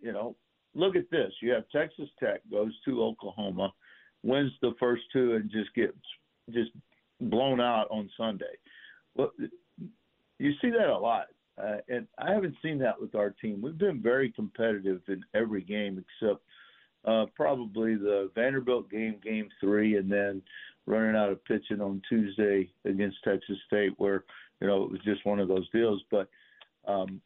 you 0.02 0.12
know, 0.12 0.36
look 0.74 0.96
at 0.96 1.10
this. 1.12 1.32
You 1.42 1.52
have 1.52 1.70
Texas 1.70 2.10
Tech 2.20 2.42
goes 2.50 2.74
to 2.86 3.04
Oklahoma, 3.04 3.72
wins 4.24 4.52
the 4.62 4.74
first 4.80 5.04
two, 5.12 5.34
and 5.36 5.50
just 5.52 5.74
gets 5.76 5.94
just 6.52 6.72
blown 7.22 7.62
out 7.62 7.88
on 7.90 8.10
Sunday. 8.18 8.58
Well, 9.16 9.32
you 10.40 10.52
see 10.62 10.72
that 10.72 10.90
a 10.90 10.98
lot, 10.98 11.28
uh, 11.62 11.78
and 11.88 12.08
I 12.18 12.32
haven't 12.32 12.56
seen 12.64 12.80
that 12.80 13.00
with 13.00 13.16
our 13.16 13.30
team. 13.30 13.62
We've 13.62 13.78
been 13.78 14.02
very 14.02 14.32
competitive 14.32 15.02
in 15.08 15.24
every 15.34 15.62
game 15.62 16.04
except 16.04 16.42
uh, 17.06 17.26
probably 17.36 17.96
the 17.96 18.32
Vanderbilt 18.34 18.90
game, 18.90 19.16
game 19.24 19.50
three, 19.60 19.98
and 19.98 20.12
then 20.12 20.42
running 20.86 21.16
out 21.16 21.30
of 21.30 21.44
pitching 21.46 21.82
on 21.82 22.02
Tuesday 22.10 22.70
against 22.86 23.18
Texas 23.24 23.58
State, 23.68 23.94
where 23.98 24.24
you 24.62 24.68
know 24.68 24.84
it 24.84 24.92
was 24.92 25.02
just 25.04 25.26
one 25.26 25.40
of 25.40 25.48
those 25.48 25.70
deals. 25.70 26.02
But 26.10 26.30
um, 26.88 27.22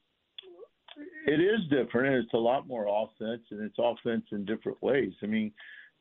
it 1.26 1.40
is 1.40 1.62
different, 1.70 2.14
and 2.14 2.24
it's 2.24 2.34
a 2.34 2.38
lot 2.38 2.68
more 2.68 2.88
offense, 2.88 3.44
and 3.52 3.62
it's 3.62 3.78
offense 3.80 4.26
in 4.32 4.46
different 4.46 4.82
ways. 4.82 5.14
I 5.24 5.28
mean, 5.28 5.52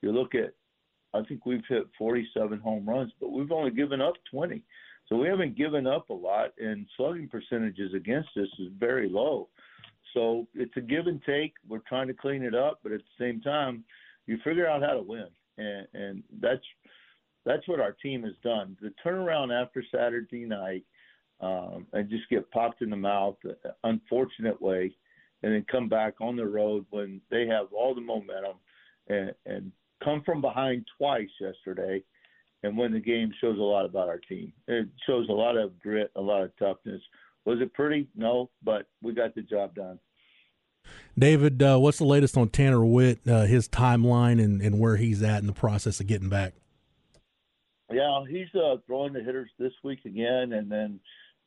you 0.02 0.12
look 0.12 0.34
at, 0.34 0.54
I 1.14 1.22
think 1.24 1.46
we've 1.46 1.64
hit 1.68 1.84
47 1.98 2.58
home 2.60 2.88
runs, 2.88 3.12
but 3.20 3.30
we've 3.30 3.52
only 3.52 3.70
given 3.70 4.00
up 4.00 4.14
20. 4.30 4.62
So 5.08 5.16
we 5.16 5.28
haven't 5.28 5.56
given 5.56 5.86
up 5.86 6.10
a 6.10 6.14
lot, 6.14 6.52
and 6.58 6.86
slugging 6.96 7.28
percentages 7.28 7.94
against 7.94 8.30
us 8.36 8.48
is 8.58 8.68
very 8.78 9.08
low. 9.08 9.48
So 10.14 10.46
it's 10.54 10.76
a 10.76 10.80
give 10.80 11.06
and 11.06 11.22
take. 11.24 11.54
We're 11.68 11.78
trying 11.80 12.08
to 12.08 12.14
clean 12.14 12.42
it 12.42 12.54
up, 12.54 12.80
but 12.82 12.92
at 12.92 13.00
the 13.00 13.24
same 13.24 13.40
time, 13.40 13.84
you 14.26 14.38
figure 14.42 14.66
out 14.66 14.82
how 14.82 14.94
to 14.94 15.02
win, 15.02 15.28
and, 15.58 15.86
and 15.94 16.22
that's 16.40 16.64
that's 17.44 17.66
what 17.68 17.78
our 17.78 17.92
team 17.92 18.24
has 18.24 18.32
done. 18.42 18.76
The 18.82 18.92
turnaround 19.04 19.52
after 19.52 19.84
Saturday 19.94 20.44
night 20.44 20.84
um, 21.40 21.86
and 21.92 22.10
just 22.10 22.28
get 22.28 22.50
popped 22.50 22.82
in 22.82 22.90
the 22.90 22.96
mouth, 22.96 23.36
unfortunate 23.84 24.60
way, 24.60 24.92
and 25.42 25.52
then 25.52 25.64
come 25.70 25.88
back 25.88 26.14
on 26.20 26.34
the 26.34 26.44
road 26.44 26.86
when 26.90 27.20
they 27.30 27.46
have 27.46 27.66
all 27.72 27.94
the 27.94 28.00
momentum 28.00 28.56
and, 29.08 29.32
and 29.44 29.70
come 30.02 30.22
from 30.24 30.40
behind 30.40 30.84
twice 30.98 31.28
yesterday 31.40 32.02
and 32.62 32.76
win 32.76 32.92
the 32.92 33.00
game 33.00 33.32
shows 33.40 33.58
a 33.58 33.62
lot 33.62 33.84
about 33.84 34.08
our 34.08 34.18
team. 34.18 34.52
It 34.66 34.88
shows 35.06 35.28
a 35.28 35.32
lot 35.32 35.56
of 35.56 35.78
grit, 35.80 36.10
a 36.16 36.20
lot 36.20 36.42
of 36.42 36.56
toughness. 36.58 37.02
Was 37.44 37.60
it 37.60 37.72
pretty? 37.74 38.08
No, 38.16 38.50
but 38.62 38.86
we 39.02 39.14
got 39.14 39.34
the 39.34 39.42
job 39.42 39.74
done. 39.74 39.98
David, 41.18 41.62
uh, 41.62 41.78
what's 41.78 41.98
the 41.98 42.04
latest 42.04 42.36
on 42.36 42.48
Tanner 42.48 42.84
Witt, 42.84 43.20
uh, 43.26 43.44
his 43.44 43.68
timeline, 43.68 44.42
and, 44.42 44.60
and 44.60 44.78
where 44.78 44.96
he's 44.96 45.22
at 45.22 45.40
in 45.40 45.46
the 45.46 45.52
process 45.52 46.00
of 46.00 46.06
getting 46.06 46.28
back? 46.28 46.54
Yeah, 47.92 48.24
he's 48.28 48.52
uh, 48.54 48.76
throwing 48.86 49.12
the 49.12 49.22
hitters 49.22 49.50
this 49.58 49.72
week 49.84 50.04
again, 50.04 50.52
and 50.52 50.70
then 50.70 51.00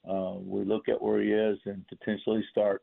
uh, 0.09 0.35
we 0.35 0.63
look 0.63 0.87
at 0.87 1.01
where 1.01 1.21
he 1.21 1.31
is 1.31 1.59
and 1.65 1.85
potentially 1.87 2.43
start 2.49 2.81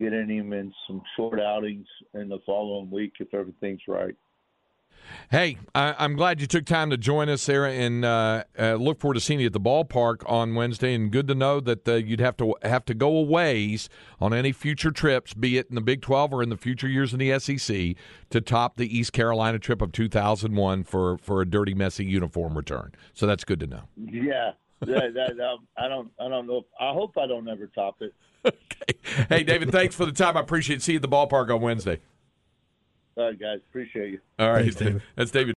getting 0.00 0.28
him 0.28 0.52
in 0.52 0.72
some 0.86 1.02
short 1.16 1.40
outings 1.40 1.86
in 2.14 2.28
the 2.28 2.38
following 2.46 2.90
week 2.90 3.12
if 3.20 3.32
everything's 3.34 3.82
right. 3.86 4.16
Hey, 5.30 5.58
I, 5.74 6.04
am 6.04 6.16
glad 6.16 6.40
you 6.40 6.46
took 6.46 6.64
time 6.64 6.90
to 6.90 6.96
join 6.96 7.28
us 7.28 7.46
there, 7.46 7.66
and 7.66 8.04
uh, 8.04 8.44
uh, 8.58 8.74
look 8.74 9.00
forward 9.00 9.14
to 9.14 9.20
seeing 9.20 9.40
you 9.40 9.46
at 9.46 9.52
the 9.52 9.60
ballpark 9.60 10.28
on 10.30 10.54
Wednesday. 10.54 10.94
And 10.94 11.10
good 11.10 11.28
to 11.28 11.34
know 11.34 11.60
that 11.60 11.88
uh, 11.88 11.94
you'd 11.94 12.20
have 12.20 12.36
to 12.38 12.54
have 12.62 12.84
to 12.86 12.94
go 12.94 13.16
a 13.16 13.22
ways 13.22 13.88
on 14.20 14.32
any 14.32 14.52
future 14.52 14.90
trips, 14.90 15.34
be 15.34 15.58
it 15.58 15.66
in 15.68 15.74
the 15.74 15.80
Big 15.80 16.02
12 16.02 16.32
or 16.32 16.42
in 16.42 16.48
the 16.48 16.56
future 16.56 16.88
years 16.88 17.12
in 17.12 17.18
the 17.18 17.38
SEC, 17.38 17.96
to 18.30 18.40
top 18.40 18.76
the 18.76 18.96
East 18.96 19.12
Carolina 19.12 19.58
trip 19.58 19.82
of 19.82 19.92
2001 19.92 20.84
for 20.84 21.18
for 21.18 21.40
a 21.40 21.46
dirty, 21.46 21.74
messy 21.74 22.04
uniform 22.04 22.56
return. 22.56 22.92
So 23.12 23.26
that's 23.26 23.44
good 23.44 23.60
to 23.60 23.66
know. 23.66 23.82
Yeah, 23.96 24.52
that, 24.80 25.14
that, 25.14 25.40
um, 25.40 25.66
I 25.76 25.88
don't, 25.88 26.10
I 26.20 26.28
don't 26.28 26.46
know. 26.46 26.66
I 26.80 26.92
hope 26.92 27.16
I 27.18 27.26
don't 27.26 27.48
ever 27.48 27.66
top 27.66 27.96
it. 28.00 28.14
okay. 28.44 29.26
Hey, 29.28 29.42
David, 29.42 29.70
thanks 29.70 29.94
for 29.94 30.04
the 30.04 30.12
time. 30.12 30.36
I 30.36 30.40
appreciate 30.40 30.82
seeing 30.82 30.94
you 30.94 30.98
at 30.98 31.02
the 31.02 31.08
ballpark 31.08 31.54
on 31.54 31.60
Wednesday. 31.60 32.00
All 33.16 33.26
right, 33.26 33.38
guys. 33.38 33.60
Appreciate 33.68 34.12
you. 34.12 34.20
All 34.38 34.50
right. 34.50 34.62
Thanks, 34.62 34.76
David. 34.76 35.02
That's 35.16 35.30
David. 35.30 35.52